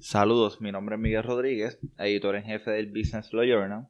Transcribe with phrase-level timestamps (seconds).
[0.00, 3.88] Saludos, mi nombre es Miguel Rodríguez, editor en jefe del Business Law Journal,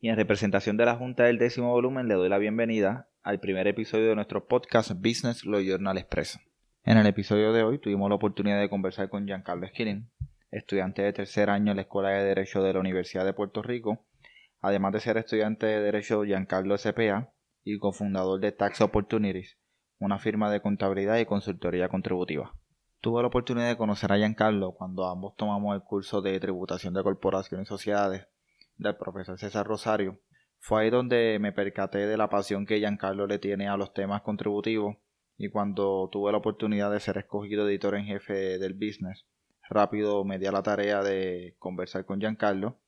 [0.00, 3.66] y en representación de la Junta del décimo volumen le doy la bienvenida al primer
[3.66, 6.40] episodio de nuestro podcast Business Law Journal Express.
[6.84, 10.10] En el episodio de hoy tuvimos la oportunidad de conversar con Giancarlo Esquilín,
[10.50, 14.06] estudiante de tercer año en la Escuela de Derecho de la Universidad de Puerto Rico,
[14.62, 17.30] además de ser estudiante de Derecho Giancarlo SPA
[17.62, 19.58] y cofundador de Tax Opportunities,
[19.98, 22.54] una firma de contabilidad y consultoría contributiva.
[23.00, 27.02] Tuve la oportunidad de conocer a Giancarlo cuando ambos tomamos el curso de tributación de
[27.02, 28.26] corporaciones y sociedades
[28.76, 30.20] del profesor César Rosario.
[30.58, 34.22] Fue ahí donde me percaté de la pasión que Giancarlo le tiene a los temas
[34.22, 34.96] contributivos
[35.38, 39.26] y cuando tuve la oportunidad de ser escogido editor en jefe del business,
[39.68, 42.78] rápido me di a la tarea de conversar con Giancarlo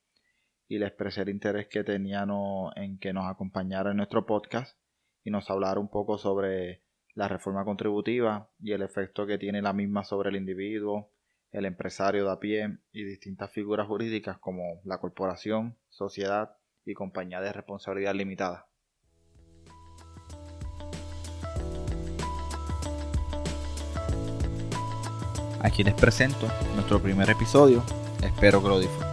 [0.67, 2.29] y le expresé el interés que tenían
[2.75, 4.77] en que nos acompañara en nuestro podcast
[5.23, 6.83] y nos hablara un poco sobre
[7.19, 11.11] la reforma contributiva y el efecto que tiene la misma sobre el individuo,
[11.51, 17.41] el empresario de a pie y distintas figuras jurídicas como la corporación, sociedad y compañía
[17.41, 18.69] de responsabilidad limitada.
[25.61, 27.83] Aquí les presento nuestro primer episodio.
[28.23, 29.09] Espero que lo disfruten.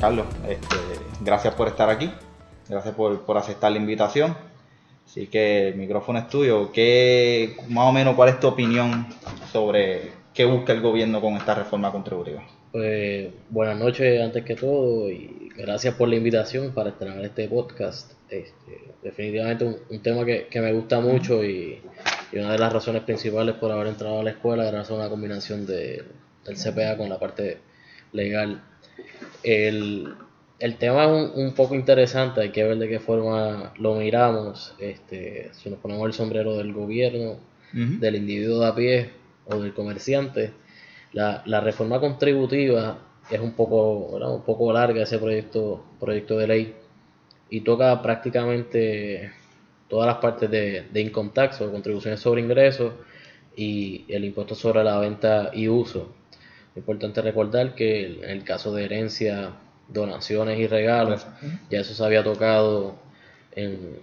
[0.00, 0.76] Carlos, este,
[1.20, 2.10] gracias por estar aquí.
[2.70, 4.34] Gracias por, por aceptar la invitación.
[5.12, 6.72] Así que el micrófono es tuyo.
[6.72, 9.08] ¿Qué, más o menos, cuál es tu opinión
[9.52, 12.42] sobre qué busca el gobierno con esta reforma contributiva?
[12.72, 18.12] Pues buenas noches antes que todo y gracias por la invitación para estrenar este podcast.
[18.30, 21.82] Este, definitivamente un, tema que, me gusta mucho y,
[22.32, 26.04] una de las razones principales por haber entrado a la escuela era una combinación de,
[26.46, 27.58] del CPA con la parte
[28.12, 28.62] legal.
[29.42, 30.14] El,
[30.62, 34.76] el tema es un, poco interesante, hay que ver de qué forma lo miramos.
[34.78, 37.36] Este, si nos ponemos el sombrero del gobierno,
[37.72, 39.10] del individuo de a pie
[39.46, 40.52] o del comerciante,
[41.12, 42.96] la, reforma contributiva
[43.28, 46.74] es un poco, un poco larga ese proyecto, proyecto de ley
[47.50, 49.32] y toca prácticamente
[49.88, 52.92] todas las partes de, de income tax o contribuciones sobre ingresos
[53.56, 56.14] y el impuesto sobre la venta y uso.
[56.76, 59.56] Importante recordar que en el caso de herencia
[59.92, 61.26] donaciones y regalos.
[61.70, 62.96] Ya eso se había tocado
[63.52, 63.98] en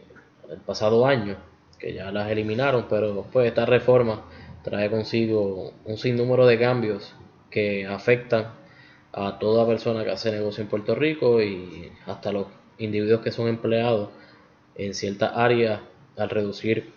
[0.50, 1.38] el pasado año,
[1.77, 4.23] que ya las eliminaron, pero pues esta reforma
[4.63, 7.16] trae consigo un sinnúmero de cambios
[7.50, 8.53] que afectan
[9.13, 13.47] a toda persona que hace negocio en Puerto Rico y hasta los individuos que son
[13.47, 14.09] empleados
[14.75, 15.81] en ciertas áreas
[16.17, 16.91] al reducir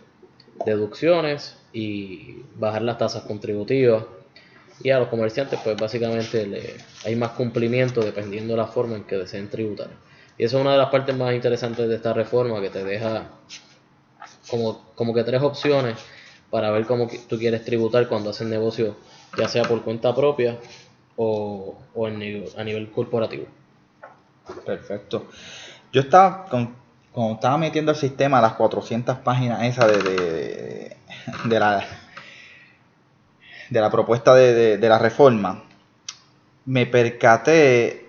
[0.66, 4.04] deducciones y bajar las tasas contributivas
[4.82, 9.04] y a los comerciantes pues básicamente le, hay más cumplimiento dependiendo de la forma en
[9.04, 9.88] que deseen tributar.
[10.38, 13.30] Y esa es una de las partes más interesantes de esta reforma que te deja
[14.48, 15.98] como, como que tres opciones
[16.50, 18.96] para ver cómo tú quieres tributar cuando haces negocio,
[19.38, 20.58] ya sea por cuenta propia
[21.16, 23.46] o, o en, a nivel corporativo.
[24.66, 25.28] Perfecto.
[25.92, 26.74] Yo estaba, con,
[27.12, 30.96] cuando estaba metiendo el sistema, las 400 páginas esas de, de,
[31.44, 31.84] de la
[33.72, 35.64] de la propuesta de, la reforma,
[36.66, 38.06] me percaté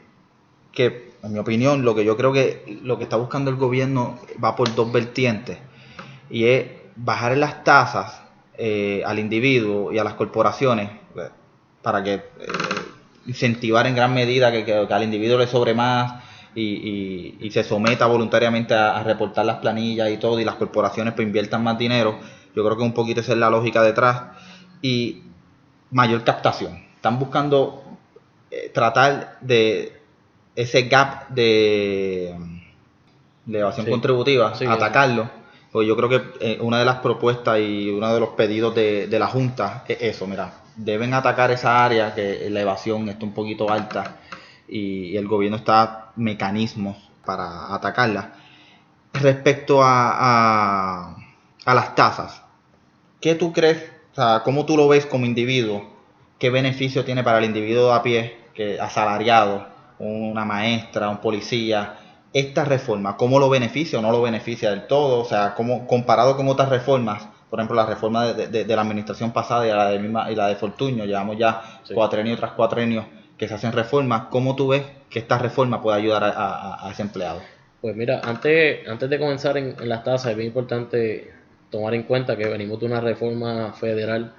[0.73, 4.19] que, en mi opinión, lo que yo creo que lo que está buscando el gobierno
[4.43, 5.57] va por dos vertientes
[6.29, 6.65] y es
[6.97, 8.21] bajar las tasas
[8.57, 11.29] eh, al individuo y a las corporaciones pues,
[11.81, 12.21] para que eh,
[13.25, 16.23] incentivar en gran medida que, al individuo le sobre más
[16.55, 21.63] y, se someta voluntariamente a, reportar las planillas y todo y las corporaciones pues inviertan
[21.63, 22.19] más dinero.
[22.53, 24.23] Yo creo que un poquito esa es la lógica detrás.
[24.81, 25.22] Y
[25.93, 26.83] mayor captación.
[26.95, 27.83] Están buscando
[28.51, 30.01] eh, tratar de
[30.55, 32.35] ese gap de,
[33.45, 35.29] de evasión contributiva, atacarlo.
[35.71, 39.07] Pues yo creo que eh, una de las propuestas y uno de los pedidos de,
[39.09, 43.71] la Junta es eso, mira, deben atacar esa área que la evasión está un poquito
[43.71, 44.17] alta
[44.67, 48.33] y, el gobierno está mecanismos para atacarla.
[49.13, 51.15] Respecto a,
[51.65, 52.43] a las tasas,
[53.19, 55.89] ¿qué tú crees o sea, ¿cómo tú lo ves como individuo?
[56.37, 59.65] ¿Qué beneficio tiene para el individuo a pie, que asalariado,
[59.97, 61.95] una maestra, un policía?
[62.31, 65.19] Esta reforma, ¿cómo lo beneficia o no lo beneficia del todo?
[65.19, 69.65] O sea, ¿cómo, comparado con otras reformas, por ejemplo, la reforma de, la administración pasada
[69.65, 71.95] y la de, misma, y la de Fortuño, llevamos ya sí.
[71.95, 73.07] cuatrenio tras cuatrenio
[73.39, 77.41] que se hacen reformas, ¿cómo tú ves que esta reforma puede ayudar a, ese empleado?
[77.81, 81.33] Pues mira, antes, antes de comenzar en, en las tasas, es bien importante
[81.73, 84.31] tomar en cuenta que venimos de una reforma federal,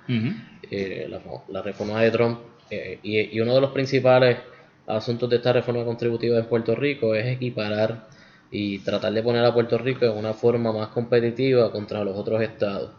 [0.71, 1.11] eh,
[1.49, 2.39] la, reforma de Trump,
[2.71, 4.39] eh, y, uno de los principales
[4.87, 8.07] asuntos de esta reforma contributiva en Puerto Rico es equiparar
[8.53, 12.41] y tratar de poner a Puerto Rico en una forma más competitiva contra los otros
[12.41, 12.93] estados.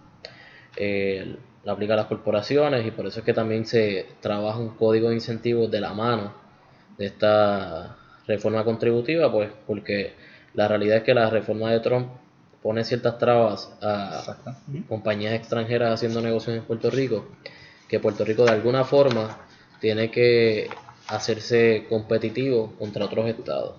[1.64, 5.08] la aplica a las corporaciones y por eso es que también se trabaja un código
[5.10, 6.34] de incentivos de la mano
[6.98, 7.96] de esta
[8.28, 10.14] reforma contributiva, pues porque
[10.54, 12.08] la realidad es que la reforma de Trump
[12.66, 14.38] pone ciertas trabas a
[14.90, 17.28] compañías extranjeras haciendo negocios en Puerto Rico,
[17.88, 19.38] que Puerto Rico de alguna forma
[19.80, 20.68] tiene que
[21.08, 23.76] hacerse competitivo contra otros estados.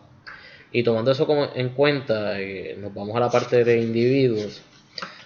[0.71, 4.63] Y tomando eso como en cuenta, eh, nos vamos a la parte de individuos,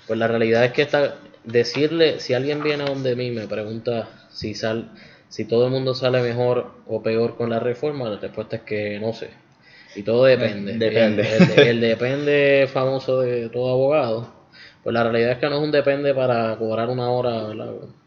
[0.06, 4.08] pues la realidad es que esta, decirle, si alguien viene a donde mí me pregunta
[4.30, 4.90] si, sal,
[5.28, 8.98] si todo el mundo sale mejor o peor con la reforma, la respuesta es que
[8.98, 9.28] no sé.
[9.94, 10.78] Y todo depende.
[10.78, 11.26] Depende.
[11.56, 14.32] El, depende famoso de todo abogado.
[14.82, 17.48] Pues la realidad es que no es un depende para cobrar una hora,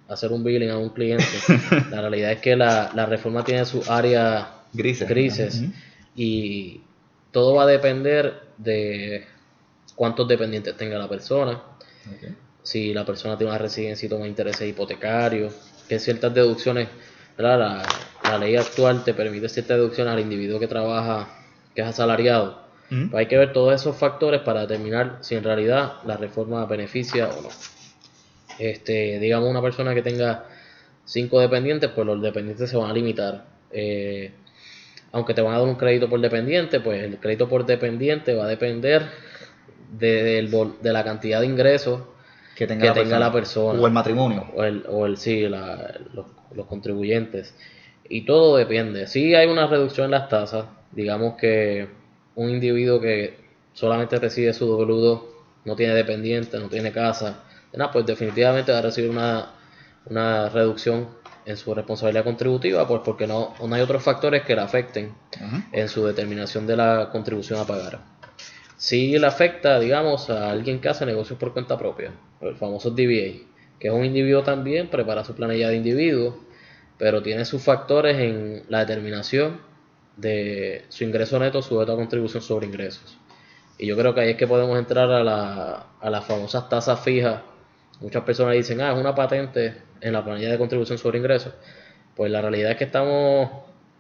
[0.08, 1.26] hacer un billing a un cliente.
[1.92, 5.64] la realidad es que la, reforma tiene sus áreas grises, grises
[6.16, 6.82] y
[7.32, 9.26] todo va a depender de
[9.96, 11.62] cuántos dependientes tenga la persona.
[12.64, 15.54] Si la persona tiene una residencia y toma intereses hipotecarios,
[15.88, 16.88] que ciertas deducciones,
[17.38, 17.84] la,
[18.24, 21.43] la ley actual te permite ciertas deducciones al individuo que trabaja
[21.76, 22.62] que es asalariado.
[22.90, 27.28] Pues hay que ver todos esos factores para determinar si en realidad la reforma beneficia
[27.28, 27.50] o no.
[28.60, 30.46] Este, digamos una persona que tenga
[31.04, 33.46] cinco dependientes, pues los dependientes se van a limitar.
[33.72, 34.32] Eh,
[35.12, 38.46] aunque te van a dar un crédito por dependiente, pues el crédito por dependiente va
[38.46, 39.04] a depender
[39.92, 42.02] de, la cantidad de ingresos
[42.56, 44.48] que tenga, la, persona, O el matrimonio.
[44.56, 46.26] O el, o el sí, los,
[46.56, 47.56] los, contribuyentes.
[48.10, 49.08] Y todo depende.
[49.08, 51.88] Si hay una reducción en las tasas, digamos que
[52.36, 53.38] un individuo que
[53.74, 55.24] solamente recibe su W2,
[55.66, 57.44] no tiene dependiente, no tiene casa,
[57.92, 59.52] pues definitivamente va a recibir una,
[60.06, 61.08] una reducción
[61.46, 65.14] en su responsabilidad contributiva, pues porque no, no hay otros factores que le afecten
[65.72, 68.00] en su determinación de la contribución a pagar.
[68.78, 72.12] Si le afecta, digamos, a alguien que hace negocios por cuenta propia,
[72.42, 73.48] el famoso DBA,
[73.80, 76.38] que es un individuo también, prepara su planilla de individuo,
[76.98, 79.62] pero tiene sus factores en la determinación
[80.18, 83.18] de su ingreso neto sujeto a contribución sobre ingresos.
[83.78, 87.00] Y yo creo que ahí es que podemos entrar a, la, a las famosas tasas
[87.00, 87.42] fijas.
[88.00, 91.54] Muchas personas dicen, ah, es una patente en la planilla de contribución sobre ingresos.
[92.16, 93.50] Pues la realidad es que estamos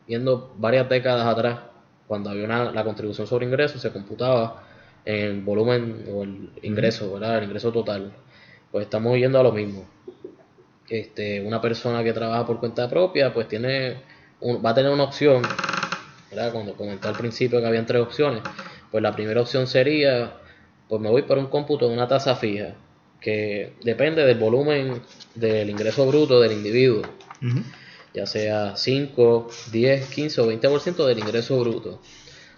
[0.07, 1.60] viendo varias décadas atrás,
[2.07, 4.63] cuando había una, la contribución sobre ingresos, se computaba
[5.06, 7.39] en el volumen o el ingreso, ¿verdad?
[7.39, 8.13] El ingreso total.
[8.72, 9.86] Pues estamos yendo a lo mismo.
[10.89, 14.01] Este, una persona que trabaja por cuenta propia, pues tiene
[14.44, 15.41] va a tener una opción
[16.51, 18.41] cuando comenté al principio que había tres opciones,
[18.91, 20.33] pues la primera opción sería,
[20.88, 22.75] pues me voy por un cómputo de una tasa fija,
[23.19, 25.01] que depende del volumen
[25.35, 27.03] del ingreso bruto del individuo,
[28.13, 32.01] ya sea 5, 10, 15 o 20% del ingreso bruto.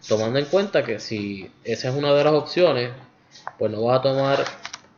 [0.08, 2.92] Tomando en cuenta que si esa es una de las opciones,
[3.58, 4.46] pues no vas a tomar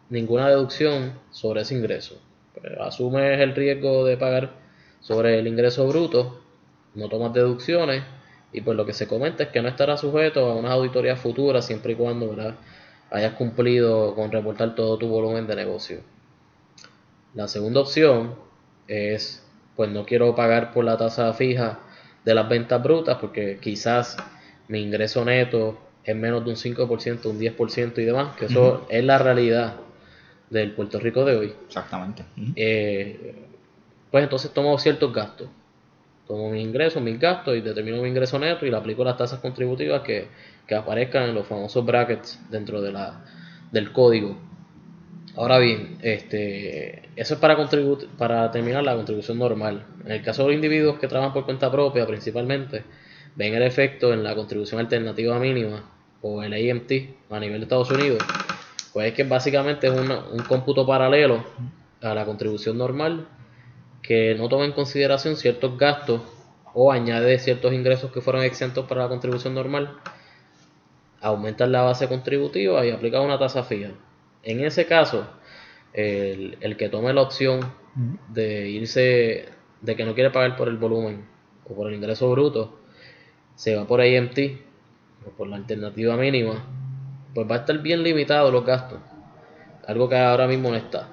[0.09, 2.19] ninguna deducción sobre ese ingreso.
[2.61, 4.51] Pues asumes el riesgo de pagar
[5.01, 6.41] sobre el ingreso bruto,
[6.95, 8.03] no tomas deducciones
[8.51, 11.65] y pues lo que se comenta es que no estará sujeto a unas auditorías futuras
[11.65, 12.35] siempre y cuando
[13.11, 15.99] hayas cumplido con reportar todo tu volumen de negocio.
[17.35, 18.35] La segunda opción
[18.87, 19.45] es,
[19.75, 21.79] pues no quiero pagar por la tasa fija
[22.25, 24.17] de las ventas brutas porque quizás
[24.67, 29.03] mi ingreso neto es menos de un 5%, un 10% y demás, que eso es
[29.03, 29.75] la realidad
[30.49, 31.53] del Puerto Rico de hoy.
[31.65, 32.23] Exactamente.
[32.55, 33.35] Eh,
[34.11, 35.49] pues entonces tomo ciertos gastos
[36.27, 39.39] tomo mi ingreso, mis gastos y determino mi ingreso neto y le aplico las tasas
[39.39, 40.27] contributivas que,
[40.75, 43.23] aparezcan en los famosos brackets dentro de la,
[43.71, 44.37] del código.
[45.37, 47.55] Ahora bien, este, eso es para,
[48.17, 49.85] para terminar la contribución normal.
[50.03, 52.83] En el caso de los individuos que trabajan por cuenta propia principalmente,
[53.35, 55.89] ven el efecto en la contribución alternativa mínima
[56.21, 56.91] o el AMT
[57.29, 58.21] a nivel de Estados Unidos,
[58.97, 61.43] pues es que básicamente es un cómputo paralelo
[62.01, 63.27] a la contribución normal
[64.01, 66.23] que no toma en consideración ciertos gastos
[66.73, 69.99] o añade ciertos ingresos que fueron exentos para la contribución normal,
[71.21, 73.91] aumenta la base contributiva y aplica una tasa fija.
[74.41, 75.27] En ese caso,
[75.93, 77.59] el, que tome la opción
[78.29, 79.45] de irse,
[79.79, 81.23] de que no quiere pagar por el volumen
[81.69, 82.79] o por el ingreso bruto,
[83.53, 84.39] se va por AMT
[85.27, 86.65] o por la alternativa mínima,
[87.37, 88.97] pues va a estar bien limitado los gastos,
[89.85, 91.07] algo que ahora mismo no está.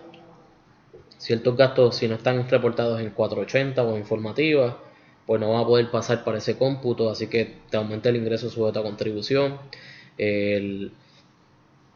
[1.19, 4.79] Ciertos gastos, si no están reportados en 480 o informativa,
[5.27, 8.49] pues no van a poder pasar para ese cómputo, así que te aumenta el ingreso
[8.49, 9.59] sujeto a contribución.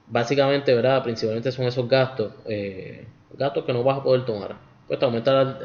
[0.09, 1.03] básicamente, ¿verdad?
[1.03, 4.57] Principalmente son esos gastos, eh, gastos que no vas a poder tomar.
[4.87, 5.59] Pues te aumenta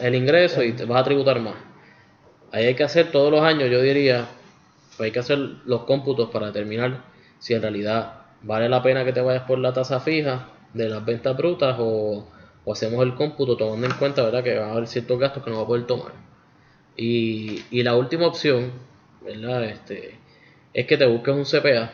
[0.00, 1.54] el ingreso y te vas a tributar más.
[2.52, 4.26] Ahí hay que hacer todos los años, yo diría,
[4.98, 7.09] pues hay que hacer los cómputos para determinar
[7.40, 11.04] si en realidad vale la pena que te vayas por la tasa fija de las
[11.04, 12.28] ventas brutas o
[12.70, 14.44] hacemos el cómputo tomando en cuenta ¿verdad?
[14.44, 16.12] que va a haber ciertos gastos que no va a poder tomar.
[16.96, 18.70] Y, y la última opción
[19.22, 19.64] ¿verdad?
[19.64, 20.18] Este,
[20.72, 21.92] es que te busques un CPA.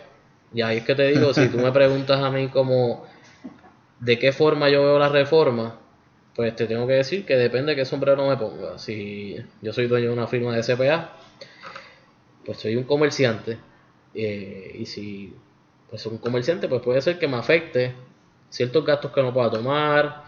[0.53, 3.05] Y ahí es que te digo, si tú me preguntas a mí como
[4.01, 5.79] de qué forma yo veo la reforma,
[6.35, 8.79] pues te tengo que decir que depende de qué sombrero me ponga.
[8.79, 11.13] Si yo soy dueño de una firma de CPA,
[12.45, 13.59] pues soy un comerciante.
[14.17, 15.35] Eh, y si
[15.91, 17.95] pues un comerciante, pues puede ser que me afecte
[18.49, 20.25] ciertos gastos que no pueda tomar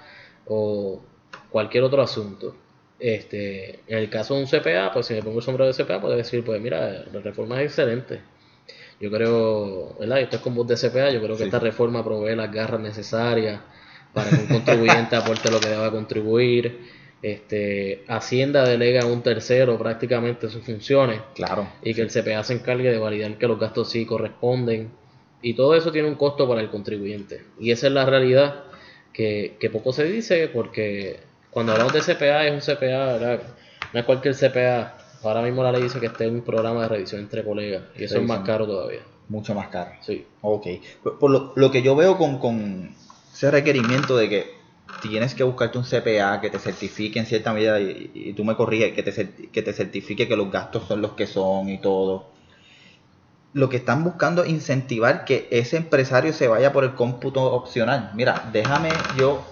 [0.47, 1.03] o
[1.51, 2.55] cualquier otro asunto.
[3.01, 6.01] Este, en el caso de un CPA, pues si me pongo el sombrero de CPA,
[6.01, 8.21] puedo decir, pues mira, la reforma es excelente.
[9.01, 10.21] Yo creo, ¿verdad?
[10.21, 13.61] Esto es con voz de CPA, yo creo que esta reforma provee las garras necesarias
[14.13, 16.98] para que un contribuyente aporte lo que deba contribuir.
[17.23, 21.21] Este, Hacienda delega a un tercero prácticamente sus funciones.
[21.35, 21.69] Claro.
[21.83, 24.91] Y que el CPA se encargue de validar que los gastos sí corresponden.
[25.43, 27.45] Y todo eso tiene un costo para el contribuyente.
[27.59, 28.65] Y esa es la realidad
[29.13, 31.21] que, que poco se dice porque
[31.51, 33.43] cuando hablamos de CPA, es un CPA, ¿verdad?
[33.93, 34.97] No es cualquier CPA.
[35.23, 37.83] Ahora mismo la ley dice que esté en un programa de revisión entre colegas.
[37.97, 39.01] Y eso es más caro todavía.
[39.29, 39.91] Mucho más caro.
[40.01, 40.25] Sí.
[40.43, 40.67] Ok.
[41.19, 42.95] Por, lo, lo, que yo veo con, con,
[43.33, 44.58] ese requerimiento de que
[45.03, 48.93] tienes que buscarte un CPA que te certifique en cierta medida, y, tú me corriges,
[48.93, 52.27] que te, que te certifique que los gastos son los que son y todo.
[53.53, 58.11] Lo que están buscando es incentivar que ese empresario se vaya por el cómputo opcional.
[58.15, 59.43] Mira, déjame yo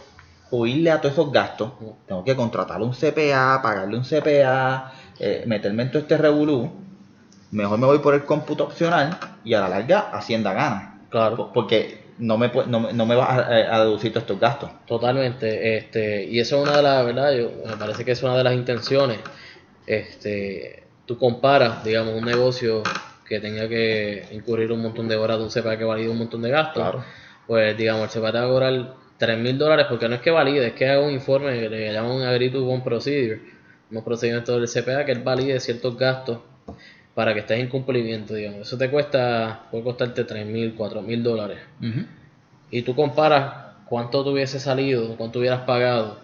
[0.51, 1.73] huirle a todos esos gastos,
[2.07, 6.71] tengo que contratar un CPA, pagarle un CPA, eh, meterme en todo este revolú,
[7.51, 11.01] mejor me voy por el cómputo opcional y a la larga Hacienda gana.
[11.11, 11.51] Claro.
[11.53, 14.71] Porque no me, no, no me va a, deducir todos estos gastos.
[14.87, 15.77] Totalmente.
[15.77, 17.33] Este, y eso es una de las, ¿verdad?
[17.33, 19.19] Yo, me parece que es una de las intenciones.
[19.87, 22.83] Este, tú comparas, digamos, un negocio
[23.29, 26.43] que tenga que incurrir un montón de horas de un CPA que valide un montón
[26.43, 26.83] de gastos.
[26.83, 27.05] Claro.
[27.47, 30.31] Pues, digamos, el CPA te va a cobrar 3 mil dólares porque no es que
[30.31, 33.41] valide, es que haga un informe que le llaman un agree to one procedure,
[33.91, 36.39] un procedimiento del CPA que él valide ciertos gastos
[37.17, 38.69] para que estés en cumplimiento, digamos.
[38.69, 41.61] Eso te cuesta, puede costarte 3 mil, 4 mil dólares.
[42.71, 43.55] Y tú comparas
[43.89, 46.19] cuánto te hubiese salido, cuánto hubieras pagado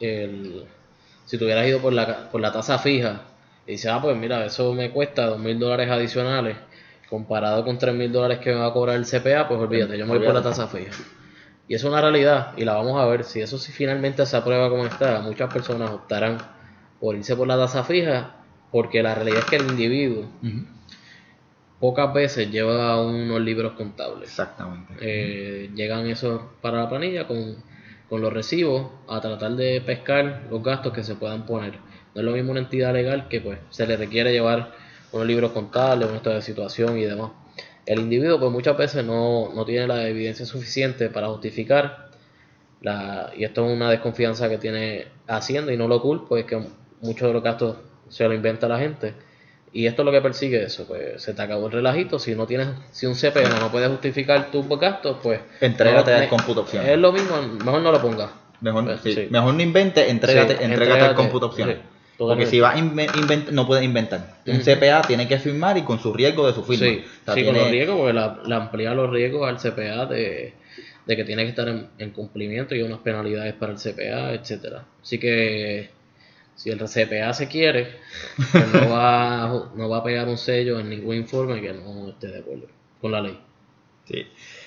[0.00, 0.64] el,
[1.26, 3.20] si te hubieras ido por la, por la tasa fija.
[3.66, 6.56] Y dices, ah, pues mira, eso me cuesta 2 mil dólares adicionales.
[7.10, 10.06] Comparado con 3 mil dólares que me va a cobrar el CPA, pues olvídate, yo
[10.06, 10.92] me voy por la tasa fija.
[11.68, 13.24] Y es una realidad y la vamos a ver.
[13.24, 16.38] Si eso si finalmente se aprueba como está, muchas personas optarán
[16.98, 18.39] por irse por la tasa fija
[18.70, 20.26] porque la realidad es que el individuo
[21.78, 24.28] pocas veces lleva unos libros contables.
[24.28, 24.94] Exactamente.
[25.00, 27.56] Eh, llegan esos para la planilla con,
[28.08, 31.78] con los recibos a tratar de pescar los gastos que se puedan poner.
[32.14, 34.72] No es lo mismo una entidad legal que pues se le requiere llevar
[35.12, 37.30] unos libros contables, un estado de situación y demás
[37.86, 42.10] el individuo pues muchas veces no, tiene la evidencia suficiente para justificar
[42.82, 46.62] la, y esto es una desconfianza que tiene Hacienda y no lo culpo, es que
[47.00, 47.76] muchos de los gastos
[48.10, 49.14] se lo inventa la gente
[49.72, 52.46] y esto es lo que persigue eso, pues se te acabó el relajito, si no
[52.46, 56.90] tienes, si un CPA no puede justificar tus gastos, pues entrégate al cómputo opcional.
[56.90, 58.30] Es lo mismo, mejor no lo pongas.
[58.60, 61.82] Mejor, pues, mejor no invente, entrégate, entrégate, al cómputo opcional.
[62.18, 64.40] Porque si va a inventar, no puede inventar.
[64.46, 67.02] Un CPA tiene que firmar y con su riesgo de su firma.
[67.34, 70.52] Sí, con los riesgos, porque la, amplía los riesgos al CPA de,
[71.06, 74.84] que tiene que estar en, cumplimiento y unas penalidades para el CPA, etcétera.
[75.00, 75.88] Así que
[76.60, 77.96] si el CPA se quiere,
[78.52, 82.28] pues no, va, no va a pegar un sello en ningún informe que no esté
[82.28, 82.66] de acuerdo
[83.00, 83.40] con la ley.
[84.06, 84.26] Sí.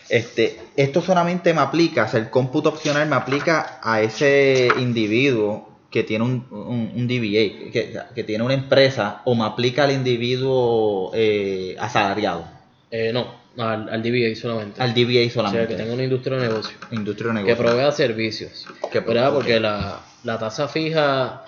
[0.10, 5.70] Este, esto solamente me aplica, o sea, el cómputo opcional me aplica a ese individuo
[5.92, 11.12] que tiene un, un, DBA, que, que, tiene una empresa, o me aplica al individuo
[11.14, 12.48] eh, asalariado?
[12.90, 14.82] Eh, no, al, al, DBA solamente.
[14.82, 15.66] Al DBA solamente.
[15.66, 16.76] O sea, que tenga una industria de negocio.
[16.90, 17.56] Industria de negocio.
[17.56, 18.66] Que provea servicios.
[18.92, 19.32] Que ¿verdad?
[19.32, 21.46] Porque la, la tasa fija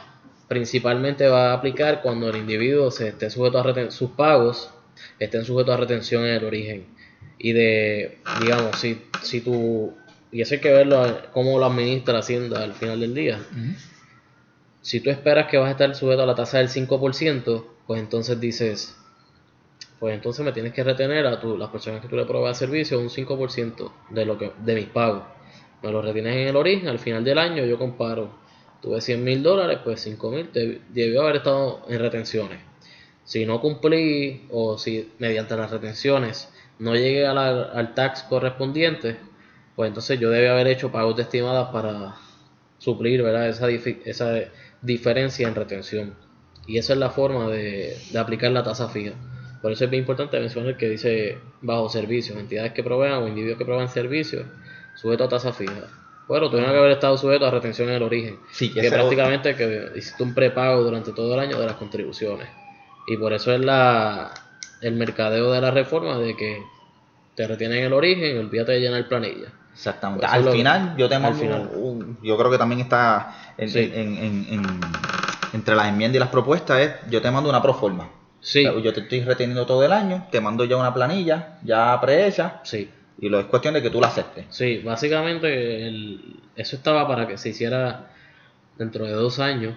[0.48, 4.70] principalmente va a aplicar cuando el individuo se esté sujeto a sus pagos
[5.20, 6.86] estén sujetos a retención en el origen.
[7.38, 9.94] Y de, digamos, si, si tú,
[10.32, 13.40] y eso hay que verlo, cómo lo administra Hacienda al final del día.
[14.82, 18.40] Si tú esperas que vas a estar sujeto a la tasa del 5%, pues entonces
[18.40, 18.96] dices,
[20.00, 23.00] pues entonces me tienes que retener a tu, las personas que tú le provee servicio
[23.00, 25.24] un 5% de, lo que, de mis pagos.
[25.82, 28.45] Me lo retienes en el origen, al final del año yo comparo.
[28.86, 30.52] Tuve 100 mil dólares, pues 5 mil
[30.90, 32.60] debió haber estado en retenciones.
[33.24, 39.18] Si no cumplí o si mediante las retenciones no llegué al tax correspondiente,
[39.76, 42.14] pues entonces yo debía haber hecho pagos de estimadas para
[42.78, 44.30] suplir esa,
[44.84, 46.14] diferencia en retención.
[46.68, 49.14] Y esa es la forma de, aplicar la tasa fija.
[49.64, 53.58] Por eso es bien importante mencionar que dice bajo servicio, entidades que provean o individuos
[53.58, 54.46] que provean servicios,
[54.94, 56.05] sujeto a tasa fija.
[56.28, 58.40] Bueno, tuvieron que haber estado sujetos a retención en el origen.
[58.52, 62.48] Sí, que prácticamente que hiciste un prepago durante todo el año de las contribuciones.
[63.08, 64.32] Y por eso es la
[64.82, 66.64] el mercadeo de la reforma de que
[67.36, 69.48] te retienen el origen y olvídate de llenar planilla.
[69.74, 70.26] Exactamente.
[70.26, 71.70] Pues al final, yo te al mando final.
[71.76, 73.92] un- yo creo que también está en- Sí.
[73.94, 74.80] en- en- en-
[75.54, 78.10] entre las enmiendas y las propuestas es, yo te mando una proforma.
[78.40, 81.58] Sí, O sea, yo te estoy reteniendo todo el año, te mando ya una planilla,
[81.64, 84.46] ya prehecha, sí, y lo es cuestión de que tú la aceptes.
[84.50, 84.80] sí.
[84.84, 88.12] Básicamente el- eso estaba para que se hiciera
[88.78, 89.76] dentro de dos años.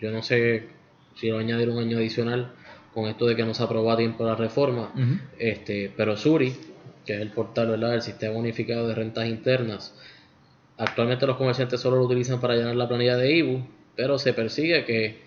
[0.00, 0.68] Yo no sé
[1.16, 2.52] si lo añadir un año adicional
[2.92, 4.92] con esto de que no se aprobó a tiempo la reforma.
[5.38, 6.54] Este, pero Suri,
[7.06, 7.90] que es el portal ¿verdad?
[7.92, 9.94] del Sistema Unificado de Rentas Internas,
[10.78, 14.84] actualmente los comerciantes solo lo utilizan para llenar la planilla de IBU, pero se persigue
[14.84, 15.22] que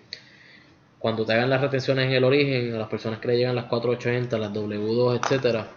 [0.98, 3.66] cuando te hagan las retenciones en el origen, a las personas que le llegan las
[3.66, 5.68] 4880, las W2, etcétera,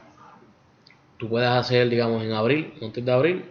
[1.22, 3.46] tú puedes hacer, digamos, en abril, antes de abril,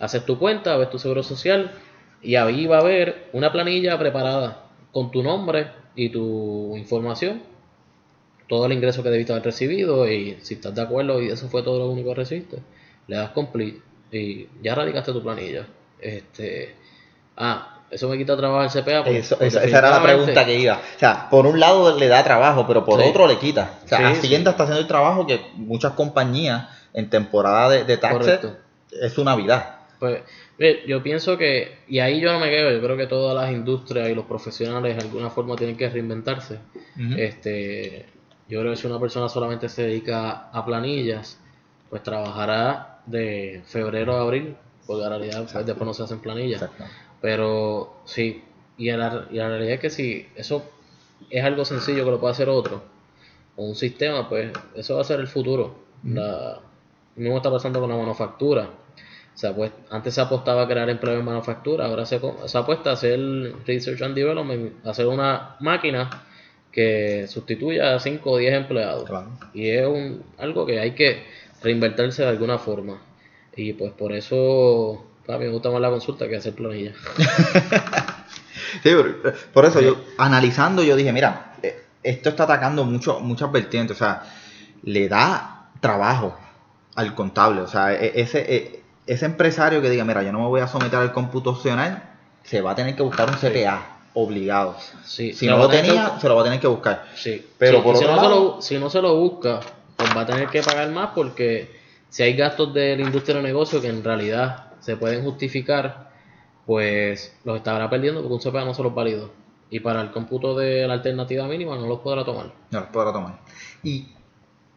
[0.00, 1.70] haces tu cuenta, ves tu seguro social
[2.20, 7.40] y ahí va a haber una planilla preparada con tu nombre y tu información
[8.48, 11.62] todo el ingreso que debiste haber recibido y si estás de acuerdo y eso fue
[11.62, 12.58] todo lo único que recibiste,
[13.06, 15.64] le das complete y ya radicaste tu planilla.
[16.00, 16.74] Este,
[17.36, 19.04] ah, eso me quita trabajo el CPA.
[19.04, 20.74] porque- Eso- porque esa, esa era la pregunta que iba.
[20.74, 23.08] O sea, por un lado le da trabajo, pero por Sí.
[23.08, 23.78] otro le quita.
[23.84, 24.54] O sea, Sí, Hacienda sí.
[24.54, 28.56] está haciendo el trabajo que muchas compañías en temporada de, de taxes Correcto.
[29.00, 29.76] es su Navidad.
[29.98, 30.20] Pues
[30.86, 34.08] yo pienso que, y ahí yo no me quedo, yo creo que todas las industrias
[34.08, 36.58] y los profesionales de alguna forma tienen que reinventarse.
[37.16, 38.06] Este,
[38.48, 41.38] yo creo que si una persona solamente se dedica a planillas,
[41.88, 44.56] pues trabajará de febrero a abril,
[44.86, 46.62] porque en realidad pues, después no se hacen planillas.
[46.62, 46.84] Exacto.
[47.20, 48.42] Pero sí,
[48.76, 50.68] y la, y la realidad es que si eso
[51.30, 52.82] es algo sencillo que lo puede hacer otro,
[53.54, 55.76] o un sistema, pues eso va a ser el futuro.
[56.02, 56.60] La,
[57.16, 58.70] mismo está pasando con la manufactura.
[59.34, 62.90] O sea, pues antes se apostaba a crear empleo en manufactura, ahora se, se apuesta
[62.90, 63.18] a hacer
[63.66, 66.24] research and development, a hacer una máquina
[66.70, 69.08] que sustituya a 5 o 10 empleados.
[69.08, 69.30] Claro.
[69.54, 71.24] Y es un, algo que hay que
[71.62, 73.00] reinvertirse de alguna forma.
[73.56, 76.92] Y pues por eso a mí me gusta más la consulta que hacer planilla.
[78.82, 83.52] Sí, por, por eso yo, analizando, yo dije, mira, eh, esto está atacando mucho, muchas
[83.52, 84.22] vertientes, o sea,
[84.82, 86.38] le da trabajo
[86.94, 90.46] al contable, o sea, e- ese, e- ese empresario que diga, mira, yo no me
[90.46, 92.02] voy a someter al computacional,
[92.44, 94.76] se va a tener que buscar un CPA, obligado.
[95.04, 97.06] Sí, Si se no lo que tenía, se lo va a tener que buscar.
[97.14, 99.60] Sí, Pero sí, por si, otro no se lo, si no se lo busca,
[99.96, 103.42] pues va a tener que pagar más porque si hay gastos de la industria de
[103.42, 106.10] negocio que en realidad se pueden justificar,
[106.66, 109.30] pues los estará perdiendo porque un CPA no se los validó.
[109.70, 112.52] Y para el cómputo de la alternativa mínima no los podrá tomar.
[112.70, 113.38] No los podrá tomar.
[113.82, 114.08] Y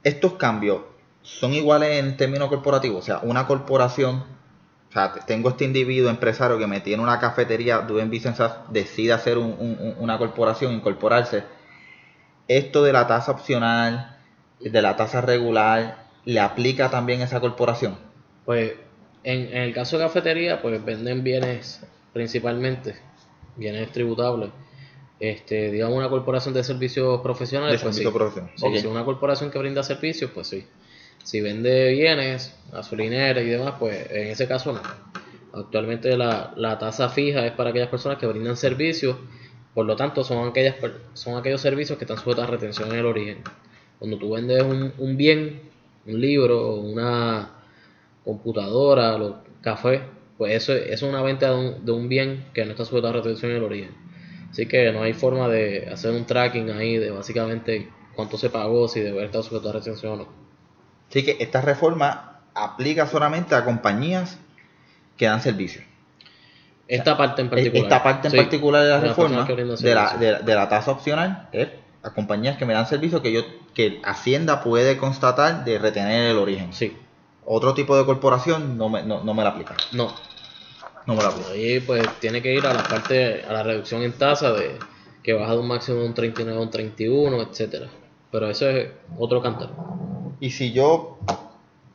[0.03, 0.81] estos cambios
[1.25, 2.99] son iguales en términos corporativos.
[2.99, 4.23] O sea, una corporación,
[4.89, 9.11] o sea, te- tengo este individuo empresario que me tiene una cafetería, business as, decide
[9.13, 11.43] hacer un- un- un- una corporación, incorporarse.
[12.47, 14.17] Esto de la tasa opcional,
[14.59, 17.97] de la tasa regular, ¿le aplica también a esa corporación?
[18.45, 18.73] Pues
[19.23, 21.81] en, en el caso de cafetería, pues venden bienes
[22.13, 22.95] principalmente,
[23.55, 24.51] bienes tributables.
[25.19, 28.17] Este, digamos una corporación de servicios profesionales, De pues servicio sí.
[28.17, 28.51] profesional.
[28.75, 28.79] Sí.
[28.81, 30.67] Si una corporación que brinda servicios, pues sí.
[31.25, 34.81] Si vende bienes, gasolineras y demás, pues en ese caso no.
[35.59, 39.17] Actualmente la, la tasa fija es para aquellas personas que brindan servicios,
[39.73, 40.75] por lo tanto son, aquellas,
[41.13, 43.39] son aquellos servicios que están sujetos a retención en el origen.
[43.97, 45.61] Cuando tú vendes un, un bien,
[46.05, 47.49] un libro, una
[48.23, 50.01] computadora, los cafés,
[50.37, 53.07] pues eso, eso es una venta de un, de un bien que no está sujeto
[53.07, 53.89] a retención en el origen.
[54.51, 58.87] Así que no hay forma de hacer un tracking ahí de básicamente cuánto se pagó,
[58.87, 60.44] si debe estar sujeto a retención o no.
[61.09, 64.37] Así que esta reforma aplica solamente a compañías
[65.17, 65.83] que dan servicios.
[66.87, 67.83] Esta parte en particular.
[67.83, 70.19] Esta parte en sí, particular de la reforma de la, servicio.
[70.19, 71.69] de, de la tasa opcional es
[72.03, 73.41] a compañías que me dan servicio que yo
[73.73, 76.71] que Hacienda puede constatar de retener el origen.
[76.73, 76.95] Sí,
[77.45, 79.75] Otro tipo de corporación no me, no, no me la aplica.
[79.91, 80.13] no.
[81.07, 81.51] No me la aplica.
[81.51, 84.79] Ahí pues tiene que ir a la parte, a la reducción en tasa de
[85.21, 87.87] que baja de un máximo de un 39 a un 31, etcétera.
[88.31, 89.69] Pero eso es otro cantar.
[90.39, 91.17] Y si yo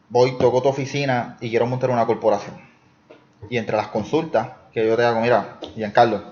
[0.08, 2.56] voy, toco tu oficina y quiero montar una corporación,
[3.48, 6.22] y entre las consultas que yo te hago, mira, Giancarlo,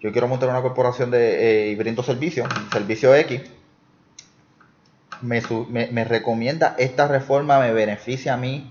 [0.00, 3.40] yo quiero montar una corporación de, eh, y brindo servicios, servicio X,
[5.22, 5.40] me,
[5.90, 8.70] me, recomienda esta reforma, me beneficia a mí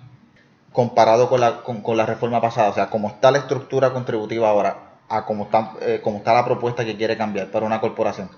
[0.71, 4.49] comparado con la, con, con la reforma pasada, o sea, como está la estructura contributiva
[4.49, 8.29] ahora, a como está, eh, como está la propuesta que quiere cambiar para una corporación,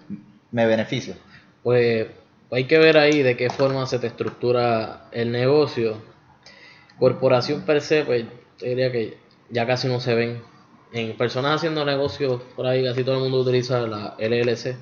[0.51, 1.17] me beneficia.
[1.63, 2.07] Pues
[2.51, 5.97] hay que ver ahí de qué forma se te estructura el negocio.
[6.99, 8.25] Corporación per se, pues
[8.57, 9.17] te diría que
[9.49, 10.41] ya casi no se ven.
[10.93, 14.77] En personas haciendo negocios por ahí, casi todo el mundo utiliza la LLC,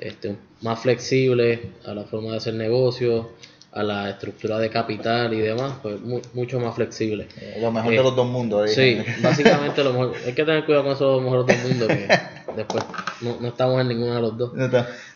[0.00, 3.26] este, más flexible a la forma de hacer negocios,
[3.72, 6.00] a la estructura de capital y demás, pues
[6.32, 7.28] mucho más flexible.
[7.40, 8.70] Eh, lo mejor de los dos mundos.
[8.72, 10.14] Sí, básicamente lo mejor.
[10.26, 12.08] Hay que tener cuidado con eso, lo mejor de los dos mundos, que
[12.56, 12.84] después
[13.20, 14.52] no, estamos en ninguno de los dos.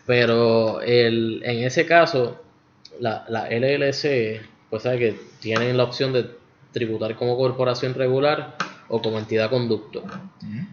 [0.06, 2.42] Pero el, en ese caso,
[3.00, 6.26] la, la LLC, pues sabe que tienen la opción de
[6.72, 8.56] tributar como corporación regular
[8.88, 10.02] o como entidad conducto.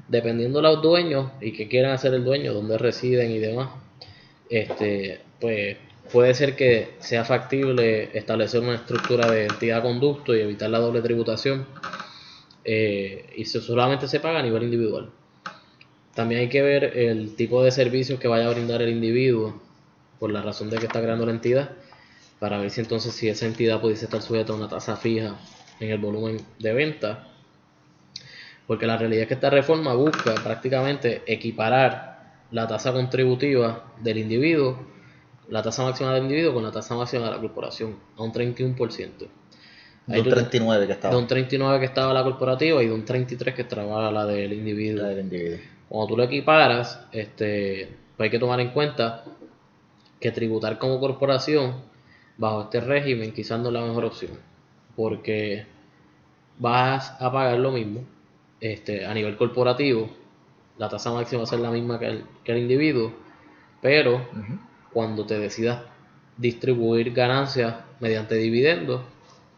[0.07, 3.69] Dependiendo de los dueños y qué quieran hacer el dueño, dónde residen y demás,
[4.49, 5.77] este, pues
[6.11, 11.01] puede ser que sea factible establecer una estructura de entidad conducto y evitar la doble
[11.01, 11.67] tributación
[12.63, 15.11] eh, y solamente se paga a nivel individual.
[16.15, 19.61] También hay que ver el tipo de servicios que vaya a brindar el individuo
[20.19, 21.71] por la razón de que está creando la entidad
[22.39, 25.35] para ver si entonces si esa entidad pudiese estar sujeta a una tasa fija
[25.79, 27.27] en el volumen de venta.
[28.67, 34.89] Porque la realidad es que esta reforma busca prácticamente equiparar la tasa contributiva del individuo
[35.49, 39.27] la tasa máxima del individuo con la tasa máxima de la corporación, a un 31%.
[40.07, 41.13] De un 39 que estaba.
[41.13, 44.53] De un 39 que estaba la corporativa y de un 33 que estaba la del
[44.53, 45.03] individuo.
[45.03, 45.59] La del individuo.
[45.89, 49.25] Cuando tú lo equiparas, este, pues hay que tomar en cuenta
[50.19, 51.75] que tributar como corporación
[52.37, 54.31] bajo este régimen quizás no es la mejor opción.
[54.95, 55.65] Porque
[56.59, 58.03] vas a pagar lo mismo
[58.61, 60.09] este, a nivel corporativo.
[60.77, 63.11] La tasa máxima va a ser la misma que el, que el individuo.
[63.81, 64.27] Pero
[64.93, 65.81] cuando te decidas
[66.37, 69.01] distribuir ganancias mediante dividendos,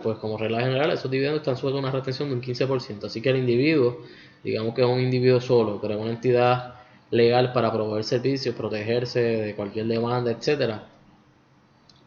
[0.01, 3.05] pues como regla general esos dividendos están sujetos a una retención de un 15%.
[3.05, 4.01] Así que el individuo,
[4.43, 6.75] digamos que es un individuo solo, pero es una entidad
[7.11, 10.87] legal para proveer servicios, protegerse de cualquier demanda, etcétera,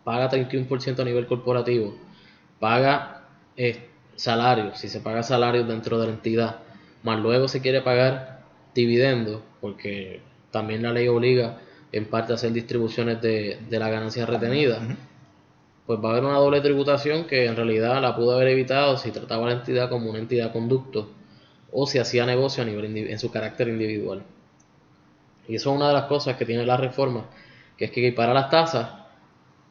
[0.02, 1.94] paga 31% a nivel corporativo,
[2.58, 3.24] paga
[3.56, 6.60] eh, salarios, si se paga salarios dentro de la entidad,
[7.02, 8.42] más luego se quiere pagar
[8.74, 10.20] dividendos, porque
[10.50, 11.58] también la ley obliga
[11.92, 14.80] en parte hacer distribuciones de, de la ganancia retenida,
[15.86, 19.10] pues va a haber una doble tributación que en realidad la pudo haber evitado si
[19.10, 21.10] trataba a la entidad como una entidad conducto
[21.74, 24.22] o si hacía negocio a nivel en su carácter individual.
[25.48, 27.26] Y eso es una de las cosas que tiene la reforma,
[27.76, 28.88] que es que para las tasas.